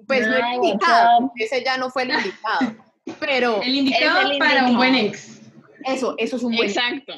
Pues 0.06 0.26
no 0.26 0.34
el 0.34 0.40
de 0.42 0.54
indicado. 0.68 1.32
Ese 1.36 1.62
ya 1.64 1.76
no 1.76 1.90
fue 1.90 2.02
el 2.04 2.10
indicado. 2.10 2.74
Pero 3.20 3.60
El 3.62 3.74
indicado 3.74 4.30
el 4.30 4.38
para 4.38 4.66
un 4.66 4.76
buen 4.76 4.94
ex. 4.94 5.40
eso, 5.84 6.14
eso 6.18 6.36
es 6.36 6.42
un 6.42 6.56
buen. 6.56 6.68
Exacto. 6.68 7.12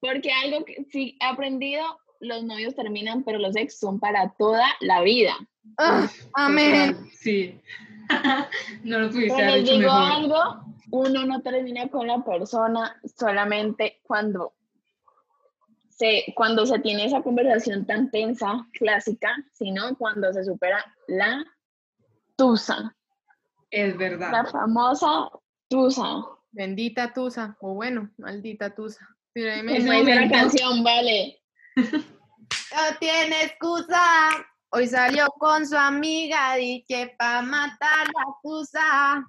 Porque 0.00 0.30
algo 0.32 0.64
que 0.64 0.84
sí 0.90 1.16
he 1.20 1.24
aprendido, 1.24 1.82
los 2.20 2.42
novios 2.44 2.74
terminan, 2.74 3.22
pero 3.24 3.38
los 3.38 3.56
ex 3.56 3.78
son 3.78 3.98
para 4.00 4.34
toda 4.38 4.66
la 4.80 5.02
vida. 5.02 5.34
Ah, 5.78 6.08
amén. 6.34 7.10
Sí. 7.12 7.60
no 8.84 8.98
lo 8.98 9.10
pudiste 9.10 9.34
Pero 9.36 9.56
les 9.56 9.64
digo 9.64 9.78
mejor. 9.80 10.12
algo, 10.12 10.64
uno 10.90 11.26
no 11.26 11.40
termina 11.42 11.88
con 11.88 12.06
la 12.06 12.24
persona 12.24 13.00
solamente 13.16 14.00
cuando 14.02 14.54
se, 15.88 16.32
cuando 16.34 16.66
se 16.66 16.78
tiene 16.78 17.04
esa 17.04 17.22
conversación 17.22 17.86
tan 17.86 18.10
tensa, 18.10 18.66
clásica, 18.72 19.36
sino 19.52 19.96
cuando 19.96 20.32
se 20.32 20.44
supera 20.44 20.84
la 21.06 21.44
tusa, 22.36 22.96
Es 23.70 23.92
la 23.92 23.98
verdad. 23.98 24.46
famosa 24.50 25.30
tusa. 25.68 26.24
Bendita 26.52 27.12
Tusa. 27.12 27.56
O 27.60 27.74
bueno, 27.74 28.10
maldita 28.18 28.74
Tusa. 28.74 29.06
Pero 29.32 29.62
me 29.62 29.78
la 29.78 29.94
momento- 29.94 30.34
canción, 30.34 30.82
vale. 30.82 31.40
No 31.76 32.96
tiene 32.98 33.44
excusa. 33.44 34.02
Hoy 34.70 34.88
salió 34.88 35.26
con 35.38 35.66
su 35.66 35.76
amiga 35.76 36.58
y 36.58 36.84
que 36.88 37.14
pa' 37.18 37.42
matar 37.42 38.06
la 38.06 38.24
Tusa. 38.42 39.24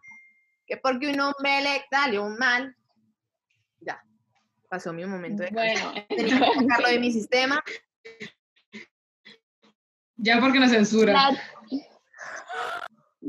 Que 0.66 0.78
porque 0.78 1.12
un 1.12 1.20
hombre 1.20 1.62
le 1.62 1.86
salió 1.92 2.28
mal. 2.30 2.76
Ya. 3.80 4.02
Pasó 4.70 4.92
mi 4.94 5.06
momento 5.06 5.44
de. 5.44 5.52
Bueno, 5.52 5.94
Tenía 6.10 6.40
que 6.40 6.60
sacarlo 6.60 6.88
de 6.88 7.00
mi 7.00 7.12
sistema. 7.12 7.64
Ya 10.18 10.40
porque 10.40 10.60
nos 10.60 10.72
censura. 10.72 11.14
La- 11.14 11.42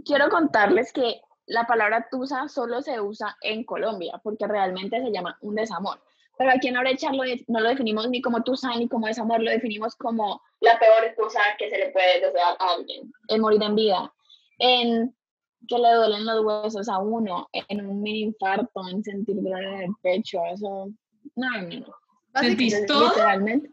Quiero 0.04 0.28
contarles 0.30 0.92
que 0.92 1.20
la 1.46 1.66
palabra 1.66 2.08
tusa 2.10 2.48
solo 2.48 2.82
se 2.82 3.00
usa 3.00 3.36
en 3.42 3.64
Colombia, 3.64 4.20
porque 4.22 4.46
realmente 4.46 5.00
se 5.02 5.10
llama 5.12 5.36
un 5.42 5.54
desamor. 5.54 6.00
Pero 6.38 6.50
aquí 6.50 6.68
en 6.68 6.76
Orecha 6.78 7.12
lo 7.12 7.24
no 7.48 7.60
lo 7.60 7.68
definimos 7.68 8.08
ni 8.08 8.22
como 8.22 8.42
tusa 8.42 8.74
ni 8.76 8.88
como 8.88 9.06
desamor, 9.06 9.40
lo 9.42 9.50
definimos 9.50 9.94
como 9.96 10.40
la 10.60 10.78
peor 10.78 11.14
cosa 11.16 11.40
que 11.58 11.68
se 11.68 11.78
le 11.78 11.90
puede 11.90 12.20
desear 12.20 12.56
a 12.58 12.74
alguien, 12.74 13.12
en 13.28 13.40
morir 13.40 13.62
en 13.62 13.74
vida, 13.76 14.12
en 14.58 15.14
que 15.68 15.78
le 15.78 15.92
duelen 15.92 16.24
los 16.24 16.42
huesos 16.44 16.88
a 16.88 16.98
uno, 16.98 17.48
en 17.52 17.86
un 17.86 18.00
mini 18.02 18.22
infarto, 18.22 18.88
en 18.88 19.04
sentir 19.04 19.36
dolor 19.42 19.62
en 19.62 19.82
el 19.82 19.90
pecho, 20.02 20.40
eso, 20.52 20.88
no, 21.36 21.50
no, 21.62 21.80
no. 21.80 21.94
¿Sentís 22.40 22.86
todo? 22.86 23.08
Literalmente. 23.08 23.70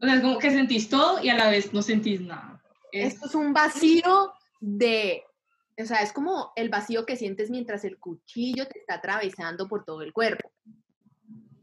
O 0.00 0.06
sea, 0.06 0.14
es 0.14 0.20
como 0.22 0.38
que 0.38 0.50
sentís 0.50 0.88
todo 0.88 1.22
y 1.22 1.28
a 1.30 1.34
la 1.36 1.50
vez 1.50 1.74
no 1.74 1.82
sentís 1.82 2.20
nada. 2.20 2.62
Es- 2.92 3.14
Esto 3.14 3.26
es 3.26 3.34
un 3.34 3.52
vacío 3.52 4.32
de, 4.60 5.24
o 5.80 5.84
sea, 5.84 5.98
es 5.98 6.12
como 6.12 6.52
el 6.56 6.68
vacío 6.68 7.06
que 7.06 7.16
sientes 7.16 7.50
mientras 7.50 7.84
el 7.84 7.98
cuchillo 7.98 8.66
te 8.66 8.78
está 8.78 8.94
atravesando 8.94 9.68
por 9.68 9.84
todo 9.84 10.02
el 10.02 10.12
cuerpo. 10.12 10.50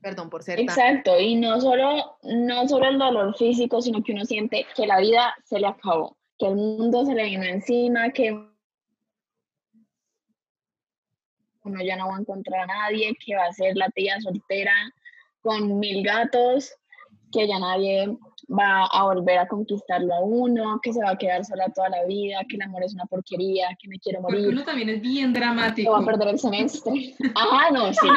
Perdón 0.01 0.29
por 0.29 0.43
ser. 0.43 0.59
Exacto, 0.59 1.19
y 1.19 1.35
no 1.35 1.59
solo, 1.59 2.17
no 2.23 2.67
solo 2.67 2.87
el 2.87 2.97
dolor 2.97 3.35
físico, 3.37 3.81
sino 3.81 4.01
que 4.01 4.13
uno 4.13 4.25
siente 4.25 4.65
que 4.75 4.87
la 4.87 4.99
vida 4.99 5.35
se 5.43 5.59
le 5.59 5.67
acabó, 5.67 6.17
que 6.37 6.47
el 6.47 6.55
mundo 6.55 7.05
se 7.05 7.13
le 7.13 7.25
vino 7.25 7.43
encima, 7.43 8.09
que 8.11 8.31
uno 11.63 11.83
ya 11.83 11.97
no 11.97 12.07
va 12.07 12.15
a 12.15 12.19
encontrar 12.21 12.61
a 12.61 12.67
nadie, 12.67 13.15
que 13.23 13.35
va 13.35 13.45
a 13.45 13.53
ser 13.53 13.75
la 13.75 13.89
tía 13.89 14.19
soltera 14.21 14.73
con 15.41 15.79
mil 15.79 16.03
gatos, 16.03 16.73
que 17.31 17.47
ya 17.47 17.59
nadie 17.59 18.17
va 18.49 18.85
a 18.85 19.03
volver 19.03 19.37
a 19.37 19.47
conquistarlo 19.47 20.13
a 20.13 20.21
uno, 20.21 20.79
que 20.81 20.91
se 20.91 21.01
va 21.03 21.11
a 21.11 21.17
quedar 21.17 21.45
sola 21.45 21.71
toda 21.73 21.89
la 21.89 22.03
vida, 22.05 22.39
que 22.49 22.55
el 22.55 22.63
amor 22.63 22.83
es 22.83 22.93
una 22.93 23.05
porquería, 23.05 23.67
que 23.79 23.87
me 23.87 23.99
quiero 23.99 24.21
porque 24.21 24.37
morir, 24.37 24.53
uno 24.53 24.65
también 24.65 24.89
es 24.89 25.01
bien 25.01 25.33
dramático. 25.33 25.91
va 25.91 25.99
a 25.99 26.05
perder 26.05 26.29
el 26.29 26.39
semestre. 26.39 27.15
Ajá, 27.35 27.71
no, 27.71 27.93
sí. 27.93 28.07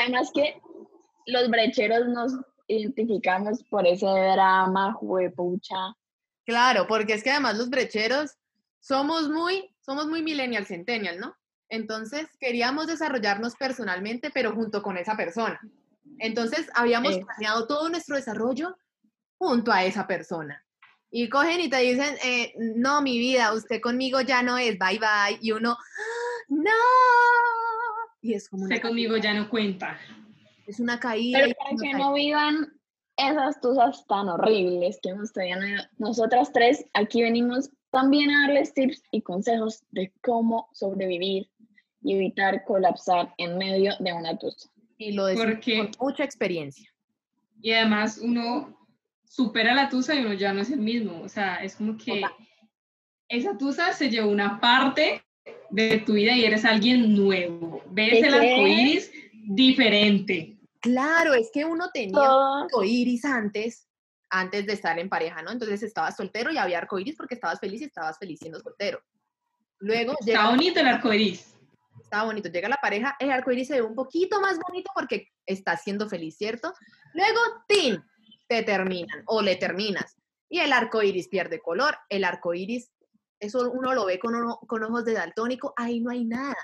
Además 0.00 0.30
que 0.34 0.60
los 1.26 1.50
brecheros 1.50 2.08
nos 2.08 2.32
identificamos 2.66 3.62
por 3.64 3.86
ese 3.86 4.06
drama, 4.06 4.94
juepucha. 4.94 5.94
Claro, 6.46 6.86
porque 6.86 7.14
es 7.14 7.22
que 7.22 7.30
además 7.30 7.58
los 7.58 7.68
brecheros 7.68 8.36
somos 8.80 9.28
muy, 9.28 9.74
somos 9.80 10.06
muy 10.06 10.22
millennial, 10.22 10.66
centennial, 10.66 11.18
¿no? 11.18 11.34
Entonces 11.68 12.28
queríamos 12.38 12.86
desarrollarnos 12.86 13.54
personalmente, 13.56 14.30
pero 14.32 14.54
junto 14.54 14.82
con 14.82 14.96
esa 14.96 15.16
persona. 15.16 15.60
Entonces 16.18 16.68
habíamos 16.74 17.18
planeado 17.18 17.66
todo 17.66 17.88
nuestro 17.88 18.16
desarrollo 18.16 18.76
junto 19.38 19.72
a 19.72 19.84
esa 19.84 20.06
persona. 20.06 20.64
Y 21.10 21.28
cogen 21.28 21.60
y 21.60 21.68
te 21.70 21.76
dicen, 21.78 22.16
eh, 22.24 22.52
no, 22.76 23.00
mi 23.02 23.18
vida, 23.18 23.52
usted 23.52 23.80
conmigo 23.80 24.20
ya 24.20 24.42
no 24.42 24.58
es, 24.58 24.76
bye 24.78 24.98
bye. 24.98 25.38
Y 25.40 25.52
uno, 25.52 25.72
"Ah, 25.78 26.44
no. 26.48 26.70
Y 28.20 28.34
es 28.34 28.48
como 28.48 28.64
Usted 28.64 28.80
conmigo 28.82 29.16
ya 29.16 29.34
no 29.34 29.48
cuenta. 29.48 29.98
es 30.66 30.80
una 30.80 30.98
caída. 30.98 31.40
Pero 31.42 31.54
para 31.56 31.70
que 31.70 31.76
caída. 31.76 31.98
no 31.98 32.14
vivan 32.14 32.72
esas 33.16 33.60
tusas 33.60 34.04
tan 34.06 34.28
horribles 34.28 34.98
que 35.02 35.10
hemos 35.10 35.32
tenido 35.32 35.60
nosotras 35.98 36.50
tres, 36.52 36.84
aquí 36.94 37.22
venimos 37.22 37.70
también 37.90 38.30
a 38.30 38.46
darles 38.48 38.74
tips 38.74 39.02
y 39.12 39.20
consejos 39.22 39.84
de 39.92 40.12
cómo 40.22 40.68
sobrevivir 40.72 41.48
y 42.02 42.14
evitar 42.14 42.64
colapsar 42.64 43.32
en 43.38 43.56
medio 43.56 43.92
de 44.00 44.12
una 44.12 44.36
tusa. 44.36 44.68
Y 44.98 45.12
lo 45.12 45.26
decimos 45.26 45.46
Porque- 45.52 45.90
con 45.96 46.08
mucha 46.08 46.24
experiencia. 46.24 46.90
Y 47.60 47.72
además 47.72 48.18
uno 48.18 48.83
supera 49.34 49.74
la 49.74 49.88
tusa 49.88 50.14
y 50.14 50.20
uno 50.20 50.32
ya 50.34 50.52
no 50.52 50.60
es 50.60 50.70
el 50.70 50.80
mismo. 50.80 51.20
O 51.22 51.28
sea, 51.28 51.56
es 51.56 51.74
como 51.76 51.96
que 51.96 52.22
esa 53.28 53.58
tusa 53.58 53.92
se 53.92 54.08
llevó 54.08 54.30
una 54.30 54.60
parte 54.60 55.24
de 55.70 55.98
tu 55.98 56.12
vida 56.12 56.32
y 56.32 56.44
eres 56.44 56.64
alguien 56.64 57.14
nuevo. 57.14 57.82
Ves 57.90 58.12
¿De 58.12 58.18
el 58.20 58.34
arco 58.34 58.66
iris 58.66 59.10
diferente. 59.46 60.56
Claro, 60.80 61.34
es 61.34 61.50
que 61.52 61.64
uno 61.64 61.90
tenía 61.92 62.12
Todo, 62.12 62.64
arcoíris 62.64 63.24
antes, 63.24 63.88
antes 64.30 64.66
de 64.66 64.74
estar 64.74 64.98
en 64.98 65.08
pareja, 65.08 65.42
¿no? 65.42 65.50
Entonces 65.50 65.82
estabas 65.82 66.14
soltero 66.16 66.52
y 66.52 66.58
había 66.58 66.78
arcoíris 66.78 67.16
porque 67.16 67.34
estabas 67.34 67.58
feliz 67.58 67.80
y 67.80 67.84
estabas 67.84 68.18
feliz 68.18 68.38
siendo 68.38 68.60
soltero. 68.60 69.02
Luego 69.80 70.12
Está 70.12 70.26
llega, 70.26 70.50
bonito 70.50 70.80
el 70.80 70.86
arco 70.86 71.12
iris. 71.12 71.56
estaba 72.00 72.24
bonito, 72.24 72.48
llega 72.48 72.68
la 72.68 72.76
pareja, 72.80 73.16
el 73.18 73.32
arcoíris 73.32 73.66
se 73.68 73.74
ve 73.74 73.82
un 73.82 73.94
poquito 73.96 74.40
más 74.40 74.58
bonito 74.60 74.90
porque 74.94 75.28
estás 75.44 75.82
siendo 75.82 76.08
feliz, 76.08 76.36
¿cierto? 76.36 76.72
Luego, 77.14 77.40
¡tin! 77.66 78.00
Te 78.46 78.62
terminan 78.62 79.22
o 79.26 79.42
le 79.42 79.56
terminas. 79.56 80.16
Y 80.48 80.58
el 80.60 80.72
arcoíris 80.72 81.28
pierde 81.28 81.60
color, 81.60 81.96
el 82.08 82.24
arcoíris 82.24 82.90
eso 83.40 83.70
uno 83.70 83.92
lo 83.94 84.06
ve 84.06 84.18
con, 84.18 84.34
uno- 84.34 84.58
con 84.66 84.82
ojos 84.84 85.04
de 85.04 85.12
daltónico, 85.12 85.74
ahí 85.76 86.00
no 86.00 86.10
hay 86.10 86.24
nada. 86.24 86.56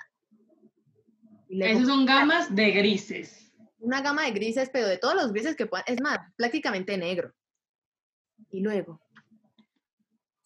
Esos 1.49 1.87
son 1.89 2.07
gamas 2.07 2.55
de 2.55 2.71
grises. 2.71 3.53
una 3.81 4.03
gama 4.03 4.25
de 4.25 4.31
grises, 4.33 4.71
pero 4.73 4.87
de 4.87 4.99
todos 4.99 5.15
los 5.15 5.33
grises 5.33 5.57
que 5.57 5.67
puedan, 5.67 5.85
es 5.89 6.01
más, 6.03 6.19
prácticamente 6.37 6.97
negro. 6.97 7.33
Y 8.51 8.61
luego, 8.61 9.01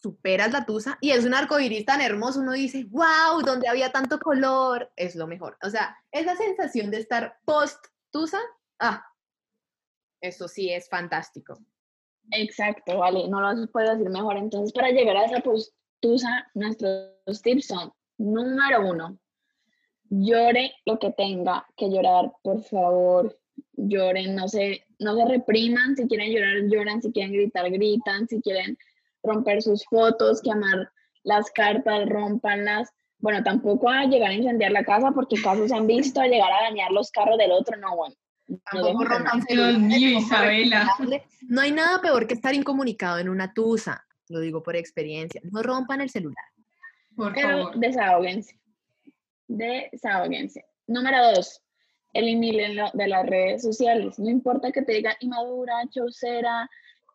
superas 0.01 0.53
la 0.53 0.65
tusa 0.67 0.99
y 1.01 1.11
es 1.11 1.25
un 1.25 1.35
arco 1.35 1.59
iris 1.59 1.85
tan 1.85 2.01
hermoso, 2.01 2.41
uno 2.41 2.53
dice, 2.53 2.85
wow, 2.91 3.43
donde 3.45 3.69
había 3.69 3.91
tanto 3.93 4.19
color, 4.19 4.93
es 4.97 5.15
lo 5.17 5.27
mejor. 5.27 5.57
O 5.63 5.71
sea, 5.71 5.97
esa 6.13 6.37
sensación 6.37 6.91
de 6.91 6.99
estar 6.99 7.39
post 7.45 7.85
tusa, 8.11 8.39
ah, 8.79 9.05
eso 10.27 10.49
sí 10.49 10.71
es 10.71 10.89
fantástico. 10.89 11.59
Exacto, 12.31 12.99
vale, 12.99 13.29
no 13.29 13.41
lo 13.41 13.67
puedo 13.69 13.91
decir 13.91 14.09
mejor. 14.11 14.37
Entonces, 14.37 14.73
para 14.73 14.91
llegar 14.91 15.17
a 15.17 15.25
esa 15.27 15.41
postusa, 15.41 16.49
nuestros 16.55 17.43
tips 17.43 17.67
son, 17.67 17.93
número 18.17 18.89
uno, 18.89 19.19
llore 20.09 20.73
lo 20.87 20.99
que 20.99 21.11
tenga 21.13 21.67
que 21.77 21.91
llorar, 21.91 22.33
por 22.43 22.63
favor, 22.63 23.39
lloren, 23.73 24.35
no 24.35 24.49
se, 24.49 24.85
no 24.99 25.17
se 25.17 25.25
repriman, 25.27 25.97
si 25.97 26.07
quieren 26.09 26.33
llorar, 26.33 26.55
lloran, 26.71 27.03
si 27.03 27.13
quieren 27.13 27.33
gritar, 27.33 27.71
gritan, 27.71 28.27
si 28.29 28.41
quieren 28.41 28.79
romper 29.23 29.63
sus 29.63 29.85
fotos, 29.85 30.41
quemar 30.41 30.91
las 31.23 31.51
cartas, 31.51 32.09
rompanlas. 32.09 32.91
Bueno, 33.19 33.43
tampoco 33.43 33.89
a 33.89 34.05
llegar 34.05 34.31
a 34.31 34.35
incendiar 34.35 34.73
la 34.73 34.85
casa 34.85 35.13
porque 35.13 35.41
casos 35.43 35.69
se 35.69 35.75
han 35.75 35.87
visto, 35.87 36.23
llegar 36.23 36.53
a 36.53 36.69
dañar 36.69 36.91
los 36.91 37.11
carros 37.11 37.39
del 37.39 37.53
otro, 37.53 37.77
no, 37.79 37.97
bueno. 37.97 38.15
No 38.49 38.59
Tampoco 38.71 39.05
Isabela. 40.19 40.89
hay 41.63 41.73
nada 41.73 42.01
peor 42.01 42.27
que 42.27 42.35
estar 42.35 42.55
incomunicado 42.55 43.19
en 43.19 43.29
una 43.29 43.53
tusa, 43.55 44.05
lo 44.29 44.41
digo 44.41 44.63
por 44.63 44.77
experiencia. 44.77 45.41
No 45.45 45.63
rompan 45.63 46.01
el 46.01 46.11
celular. 46.11 46.45
Por 47.17 47.33
Pero 47.35 47.49
favor. 47.49 47.77
desahóguense. 47.79 48.59
Desahóguense. 49.49 50.65
Número 50.87 51.33
dos, 51.35 51.63
elimínenlo 52.13 52.91
de 52.93 53.09
las 53.09 53.27
redes 53.27 53.63
sociales. 53.63 54.19
No 54.19 54.29
importa 54.31 54.73
que 54.73 54.83
te 54.83 54.93
diga 54.93 55.17
inmadura, 55.21 55.75
chaucera, 55.91 56.69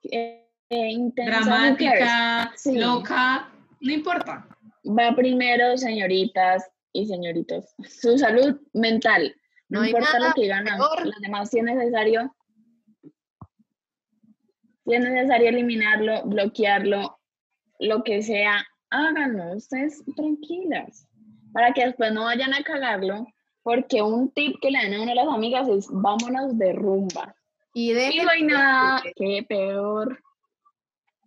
eh, 0.03 0.47
eh, 0.69 0.89
intensa. 0.91 1.39
Dramática, 1.41 2.51
Sí. 2.55 2.77
loca, 2.77 3.51
no 3.81 3.91
importa. 3.91 4.47
Va 4.85 5.15
primero, 5.15 5.77
señoritas 5.77 6.69
y 6.93 7.05
señoritos. 7.07 7.65
Su 7.87 8.17
salud 8.17 8.59
mental. 8.73 9.35
No, 9.69 9.85
importa 9.85 10.13
nada 10.13 10.27
lo 10.29 10.33
que 10.33 10.41
digan 10.41 10.65
peor. 10.65 11.05
los 11.05 11.19
demás. 11.21 11.49
Si 11.49 11.59
es 11.59 11.63
necesario, 11.63 12.35
si 14.85 14.93
es 14.93 15.01
necesario 15.01 15.49
eliminarlo, 15.49 16.23
bloquearlo, 16.25 17.19
lo 17.79 18.03
que 18.03 18.21
sea, 18.23 18.65
háganlo. 18.89 19.55
Ustedes 19.55 20.03
tranquilas. 20.15 21.07
Para 21.53 21.71
que 21.73 21.85
después 21.85 22.11
no 22.11 22.25
vayan 22.25 22.53
a 22.53 22.63
cagarlo. 22.63 23.27
Porque 23.61 24.01
un 24.01 24.31
tip 24.31 24.55
que 24.61 24.71
le 24.71 24.79
dan 24.83 24.93
a 24.93 25.01
uno 25.03 25.11
a 25.11 25.15
las 25.15 25.27
amigas 25.27 25.67
es 25.69 25.87
vámonos 25.91 26.57
de 26.57 26.73
rumba. 26.73 27.35
Y 27.73 27.91
Y 27.91 28.21
no 28.23 28.29
hay 28.29 28.43
nada 28.43 29.03
que 29.15 29.45
peor 29.47 30.19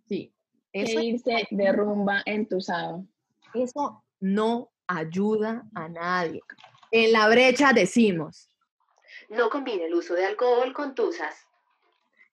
Sí, 0.07 0.33
que 0.73 0.81
eso, 0.81 0.99
irse 0.99 1.47
de 1.49 1.71
rumba 1.71 2.21
entusado. 2.25 3.05
eso 3.53 4.03
no 4.19 4.69
ayuda 4.87 5.63
a 5.73 5.87
nadie. 5.87 6.41
En 6.93 7.11
la 7.11 7.27
brecha 7.27 7.73
decimos, 7.73 8.47
No 9.29 9.49
combine 9.49 9.85
el 9.85 9.95
uso 9.95 10.13
de 10.13 10.25
alcohol 10.25 10.73
con 10.73 10.93
tusas. 10.93 11.35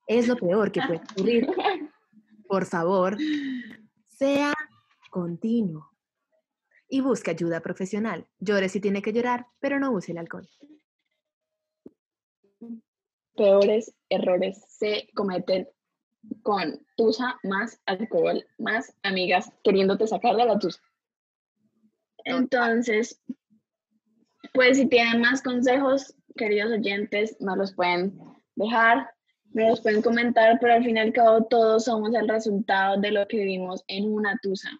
es 0.06 0.28
lo 0.28 0.36
peor 0.36 0.70
que 0.70 0.82
puede 0.82 1.00
ocurrir. 1.12 1.48
Por 2.46 2.66
favor, 2.66 3.16
sea 4.06 4.52
continuo. 5.08 5.90
Y 6.90 7.00
busque 7.00 7.30
ayuda 7.30 7.60
profesional. 7.60 8.28
Llore 8.38 8.68
si 8.68 8.80
tiene 8.80 9.00
que 9.00 9.14
llorar, 9.14 9.46
pero 9.60 9.80
no 9.80 9.92
use 9.92 10.12
el 10.12 10.18
alcohol. 10.18 10.46
peores 13.34 13.94
errores 14.10 14.62
se 14.68 15.08
cometen 15.14 15.66
con 16.42 16.86
tusa 16.96 17.40
más 17.44 17.80
alcohol, 17.86 18.44
más 18.58 18.94
amigas 19.02 19.50
queriéndote 19.64 20.06
sacar 20.06 20.36
de 20.36 20.44
la 20.44 20.58
tusa. 20.58 20.82
Entonces, 22.24 23.22
pues 24.52 24.76
si 24.76 24.86
tienen 24.86 25.20
más 25.20 25.42
consejos, 25.42 26.14
queridos 26.36 26.72
oyentes, 26.72 27.36
nos 27.40 27.56
los 27.56 27.74
pueden 27.74 28.18
dejar, 28.54 29.10
nos 29.52 29.70
los 29.70 29.80
pueden 29.80 30.02
comentar, 30.02 30.58
pero 30.60 30.74
al 30.74 30.84
fin 30.84 30.96
y 30.96 31.00
al 31.00 31.12
cabo 31.12 31.44
todos 31.44 31.84
somos 31.84 32.14
el 32.14 32.28
resultado 32.28 33.00
de 33.00 33.10
lo 33.10 33.26
que 33.26 33.38
vivimos 33.38 33.84
en 33.88 34.12
una 34.12 34.38
tusa. 34.42 34.70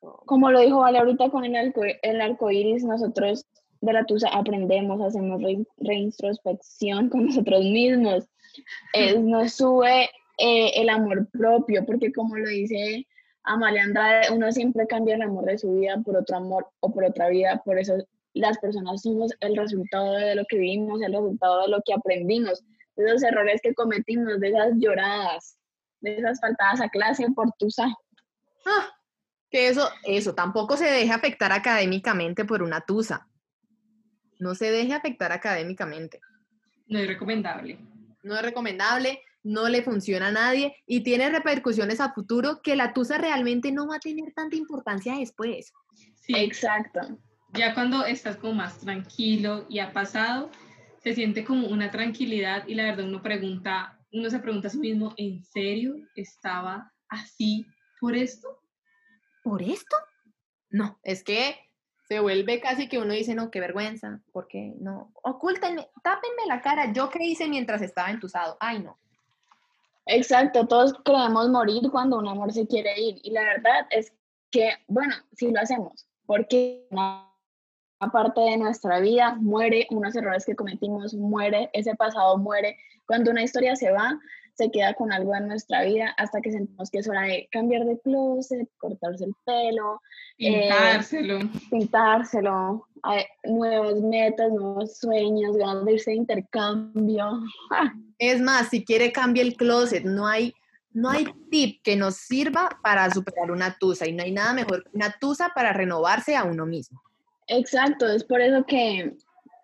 Como 0.00 0.50
lo 0.50 0.60
dijo 0.60 0.80
Vale 0.80 0.98
ahorita 0.98 1.30
con 1.30 1.44
el, 1.44 1.54
arco, 1.54 1.82
el 1.84 2.20
arco 2.20 2.50
iris, 2.50 2.84
nosotros 2.84 3.46
de 3.80 3.92
la 3.92 4.04
tusa 4.04 4.28
aprendemos, 4.28 5.00
hacemos 5.00 5.42
re- 5.42 5.66
reintrospección 5.78 7.08
con 7.08 7.26
nosotros 7.26 7.60
mismos. 7.64 8.28
Nos 9.20 9.54
sube 9.54 10.08
eh, 10.38 10.72
el 10.76 10.88
amor 10.88 11.28
propio, 11.30 11.84
porque 11.84 12.12
como 12.12 12.36
lo 12.36 12.48
dice 12.48 13.06
Amalia 13.44 13.82
Andrade, 13.82 14.32
uno 14.32 14.52
siempre 14.52 14.86
cambia 14.86 15.16
el 15.16 15.22
amor 15.22 15.44
de 15.46 15.58
su 15.58 15.74
vida 15.74 16.00
por 16.04 16.16
otro 16.16 16.36
amor 16.36 16.68
o 16.80 16.92
por 16.92 17.04
otra 17.04 17.28
vida, 17.28 17.60
por 17.64 17.78
eso 17.78 17.96
las 18.34 18.58
personas 18.58 19.02
somos 19.02 19.32
el 19.40 19.56
resultado 19.56 20.12
de 20.12 20.34
lo 20.34 20.44
que 20.48 20.58
vivimos, 20.58 21.02
el 21.02 21.12
resultado 21.12 21.62
de 21.62 21.68
lo 21.68 21.82
que 21.84 21.92
aprendimos, 21.92 22.64
de 22.96 23.06
esos 23.06 23.22
errores 23.22 23.60
que 23.62 23.74
cometimos, 23.74 24.40
de 24.40 24.48
esas 24.48 24.72
lloradas, 24.76 25.58
de 26.00 26.16
esas 26.18 26.40
faltadas 26.40 26.80
a 26.80 26.88
clase 26.88 27.26
por 27.34 27.52
tusa. 27.58 27.86
Ah, 28.64 28.88
que 29.50 29.68
eso, 29.68 29.88
eso, 30.04 30.34
tampoco 30.34 30.76
se 30.76 30.86
deje 30.86 31.12
afectar 31.12 31.52
académicamente 31.52 32.44
por 32.44 32.62
una 32.62 32.80
tusa. 32.80 33.28
No 34.38 34.54
se 34.54 34.70
deje 34.70 34.94
afectar 34.94 35.30
académicamente. 35.32 36.20
No 36.86 36.98
es 36.98 37.06
recomendable. 37.06 37.78
No 38.22 38.36
es 38.36 38.42
recomendable, 38.42 39.20
no 39.42 39.68
le 39.68 39.82
funciona 39.82 40.28
a 40.28 40.32
nadie 40.32 40.76
y 40.86 41.02
tiene 41.02 41.28
repercusiones 41.30 42.00
a 42.00 42.12
futuro 42.12 42.60
que 42.62 42.76
la 42.76 42.92
tusa 42.92 43.18
realmente 43.18 43.72
no 43.72 43.86
va 43.86 43.96
a 43.96 44.00
tener 44.00 44.32
tanta 44.34 44.56
importancia 44.56 45.16
después. 45.16 45.72
Sí, 46.16 46.34
Exacto. 46.36 47.00
ya 47.52 47.74
cuando 47.74 48.04
estás 48.04 48.36
como 48.36 48.54
más 48.54 48.78
tranquilo 48.78 49.66
y 49.68 49.80
ha 49.80 49.92
pasado, 49.92 50.50
se 51.02 51.14
siente 51.14 51.44
como 51.44 51.66
una 51.66 51.90
tranquilidad 51.90 52.66
y 52.68 52.74
la 52.74 52.84
verdad 52.84 53.06
uno 53.06 53.22
pregunta, 53.22 53.98
uno 54.12 54.30
se 54.30 54.38
pregunta 54.38 54.68
a 54.68 54.70
sí 54.70 54.78
mismo, 54.78 55.14
¿en 55.16 55.42
serio 55.44 55.96
estaba 56.14 56.92
así 57.08 57.66
por 58.00 58.16
esto? 58.16 58.60
¿Por 59.42 59.62
esto? 59.62 59.96
No, 60.70 61.00
es 61.02 61.24
que 61.24 61.56
se 62.08 62.20
vuelve 62.20 62.60
casi 62.60 62.88
que 62.88 62.98
uno 62.98 63.14
dice, 63.14 63.34
no, 63.34 63.50
qué 63.50 63.58
vergüenza, 63.58 64.20
porque 64.32 64.74
no, 64.78 65.12
ocúltenme, 65.22 65.88
tápenme 66.02 66.46
la 66.46 66.60
cara, 66.60 66.92
yo 66.92 67.10
qué 67.10 67.24
hice 67.24 67.48
mientras 67.48 67.82
estaba 67.82 68.10
entusado, 68.10 68.56
ay 68.60 68.80
no. 68.80 68.98
Exacto, 70.06 70.66
todos 70.66 70.94
queremos 71.04 71.48
morir 71.48 71.90
cuando 71.90 72.18
un 72.18 72.28
amor 72.28 72.52
se 72.52 72.66
quiere 72.66 73.00
ir. 73.00 73.20
Y 73.22 73.30
la 73.30 73.42
verdad 73.42 73.86
es 73.90 74.12
que, 74.50 74.70
bueno, 74.88 75.14
sí 75.32 75.50
lo 75.50 75.60
hacemos, 75.60 76.06
porque 76.26 76.86
una 76.90 77.31
parte 78.10 78.40
de 78.40 78.56
nuestra 78.56 79.00
vida 79.00 79.36
muere, 79.40 79.86
unos 79.90 80.14
errores 80.16 80.44
que 80.44 80.56
cometimos 80.56 81.14
muere, 81.14 81.70
ese 81.72 81.94
pasado 81.94 82.36
muere. 82.38 82.76
Cuando 83.06 83.30
una 83.30 83.42
historia 83.42 83.76
se 83.76 83.90
va, 83.90 84.18
se 84.54 84.70
queda 84.70 84.94
con 84.94 85.12
algo 85.12 85.34
en 85.34 85.48
nuestra 85.48 85.82
vida 85.82 86.14
hasta 86.18 86.40
que 86.40 86.52
sentimos 86.52 86.90
que 86.90 86.98
es 86.98 87.08
hora 87.08 87.22
de 87.22 87.48
cambiar 87.50 87.84
de 87.84 87.98
closet, 88.00 88.68
cortarse 88.78 89.24
el 89.24 89.34
pelo, 89.44 90.00
Eh, 90.38 90.62
Pintárselo. 90.68 91.38
pintárselo, 91.70 92.86
hay 93.02 93.24
nuevas 93.44 94.00
metas, 94.00 94.50
nuevos 94.50 94.96
sueños, 94.98 95.56
ganas 95.56 95.84
de 95.84 95.92
irse 95.92 96.10
de 96.10 96.16
intercambio. 96.16 97.40
Es 98.18 98.40
más, 98.40 98.68
si 98.68 98.84
quiere 98.84 99.10
cambie 99.12 99.42
el 99.42 99.56
closet, 99.56 100.04
no 100.04 100.26
hay, 100.26 100.54
no 100.92 101.10
hay 101.10 101.26
tip 101.50 101.82
que 101.82 101.96
nos 101.96 102.16
sirva 102.16 102.68
para 102.82 103.10
superar 103.10 103.50
una 103.50 103.76
tusa 103.78 104.06
y 104.06 104.12
no 104.12 104.22
hay 104.22 104.32
nada 104.32 104.52
mejor 104.52 104.84
que 104.84 104.90
una 104.94 105.12
tusa 105.18 105.50
para 105.54 105.72
renovarse 105.72 106.36
a 106.36 106.44
uno 106.44 106.64
mismo. 106.66 107.02
Exacto, 107.48 108.06
es 108.08 108.24
por 108.24 108.40
eso 108.40 108.64
que 108.64 109.14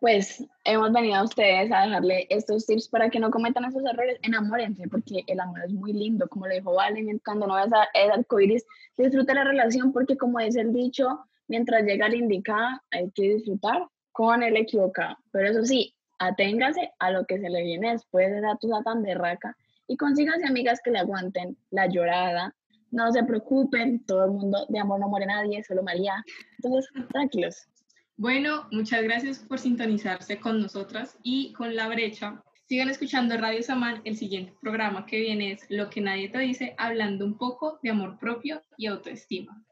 pues 0.01 0.45
hemos 0.65 0.93
venido 0.93 1.17
a 1.17 1.25
ustedes 1.25 1.73
a 1.73 1.83
dejarle 1.83 2.27
estos 2.31 2.67
tips 2.67 2.89
para 2.89 3.11
que 3.11 3.19
no 3.19 3.31
cometan 3.33 3.65
esos 3.65 3.83
errores. 3.85 4.17
Enamórense, 4.23 4.87
porque 4.89 5.25
el 5.27 5.41
amor 5.41 5.65
es 5.65 5.73
muy 5.73 5.93
lindo, 5.93 6.29
como 6.29 6.47
lo 6.47 6.55
dijo 6.55 6.73
Valen, 6.75 7.21
cuando 7.25 7.49
no 7.49 7.55
ves 7.57 7.73
a- 7.73 7.89
el 7.95 8.13
arcoíris, 8.13 8.65
disfruta 8.97 9.35
la 9.35 9.43
relación, 9.45 9.93
porque 9.93 10.17
como 10.17 10.39
dice 10.39 10.61
el 10.61 10.73
dicho, 10.73 11.25
mientras 11.49 11.83
llega 11.83 12.07
el 12.07 12.15
indicado, 12.15 12.81
hay 12.93 13.11
que 13.11 13.35
disfrutar 13.35 13.89
con 14.13 14.43
el 14.45 14.57
equivocado. 14.57 15.17
Pero 15.33 15.49
eso 15.49 15.65
sí, 15.65 15.95
aténgase 16.21 16.93
a 17.01 17.11
lo 17.11 17.25
que 17.27 17.39
se 17.41 17.51
le 17.51 17.63
viene 17.65 17.93
después 17.93 18.31
de 18.31 18.39
esa 18.39 18.57
tusa 18.57 18.83
tan 18.85 19.03
berraca 19.03 19.57
y 19.89 19.97
consíganse 19.97 20.47
amigas 20.47 20.81
que 20.83 20.91
le 20.93 20.99
aguanten 21.01 21.57
la 21.71 21.87
llorada. 21.89 22.55
No 22.91 23.13
se 23.13 23.23
preocupen, 23.25 24.05
todo 24.05 24.25
el 24.25 24.31
mundo 24.33 24.67
de 24.69 24.79
amor 24.79 25.01
no 25.01 25.09
muere 25.09 25.27
nadie, 25.27 25.63
solo 25.65 25.83
María. 25.83 26.25
Entonces, 26.57 26.91
tranquilos. 27.13 27.69
Bueno, 28.17 28.67
muchas 28.73 29.03
gracias 29.03 29.39
por 29.39 29.59
sintonizarse 29.59 30.41
con 30.41 30.61
nosotras 30.61 31.17
y 31.23 31.53
con 31.53 31.77
La 31.77 31.89
Brecha. 31.89 32.43
Sigan 32.69 32.91
escuchando 32.91 33.37
Radio 33.37 33.63
Samán. 33.63 34.03
El 34.05 34.17
siguiente 34.17 34.53
programa 34.61 35.07
que 35.07 35.21
viene 35.21 35.53
es 35.53 35.65
Lo 35.71 35.89
que 35.89 36.01
nadie 36.01 36.29
te 36.29 36.39
dice, 36.41 36.75
hablando 36.79 37.25
un 37.25 37.39
poco 37.39 37.79
de 37.83 37.91
amor 37.91 38.19
propio 38.19 38.61
y 38.77 38.87
autoestima. 38.87 39.65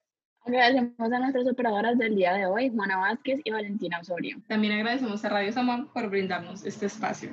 Agradecemos 0.46 1.12
a 1.12 1.18
nuestras 1.18 1.48
operadoras 1.48 1.98
del 1.98 2.14
día 2.14 2.34
de 2.34 2.46
hoy, 2.46 2.70
Juana 2.70 2.98
Vázquez 2.98 3.40
y 3.42 3.50
Valentina 3.50 3.98
Osorio. 3.98 4.40
También 4.46 4.74
agradecemos 4.74 5.24
a 5.24 5.28
Radio 5.28 5.52
Samán 5.52 5.88
por 5.92 6.08
brindarnos 6.08 6.64
este 6.64 6.86
espacio. 6.86 7.30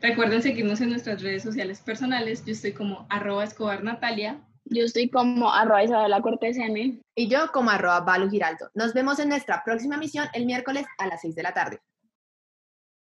Recuerden 0.00 0.40
seguirnos 0.40 0.80
en 0.80 0.90
nuestras 0.90 1.20
redes 1.20 1.42
sociales 1.42 1.80
personales. 1.80 2.44
Yo 2.46 2.52
estoy 2.52 2.72
como 2.72 3.06
arroba 3.10 3.42
escobar 3.42 3.82
Natalia. 3.82 4.40
Yo 4.66 4.84
estoy 4.84 5.10
como 5.10 5.52
arroba 5.52 5.84
Isabela 5.84 6.22
Cortés. 6.22 6.56
Y 7.14 7.28
yo 7.28 7.52
como 7.52 7.70
arroba 7.70 8.00
Balu 8.00 8.30
Giraldo. 8.30 8.70
Nos 8.74 8.94
vemos 8.94 9.18
en 9.18 9.28
nuestra 9.28 9.62
próxima 9.64 9.96
misión 9.96 10.26
el 10.32 10.46
miércoles 10.46 10.86
a 10.98 11.06
las 11.06 11.20
6 11.20 11.34
de 11.34 11.42
la 11.42 11.52
tarde. 11.52 11.80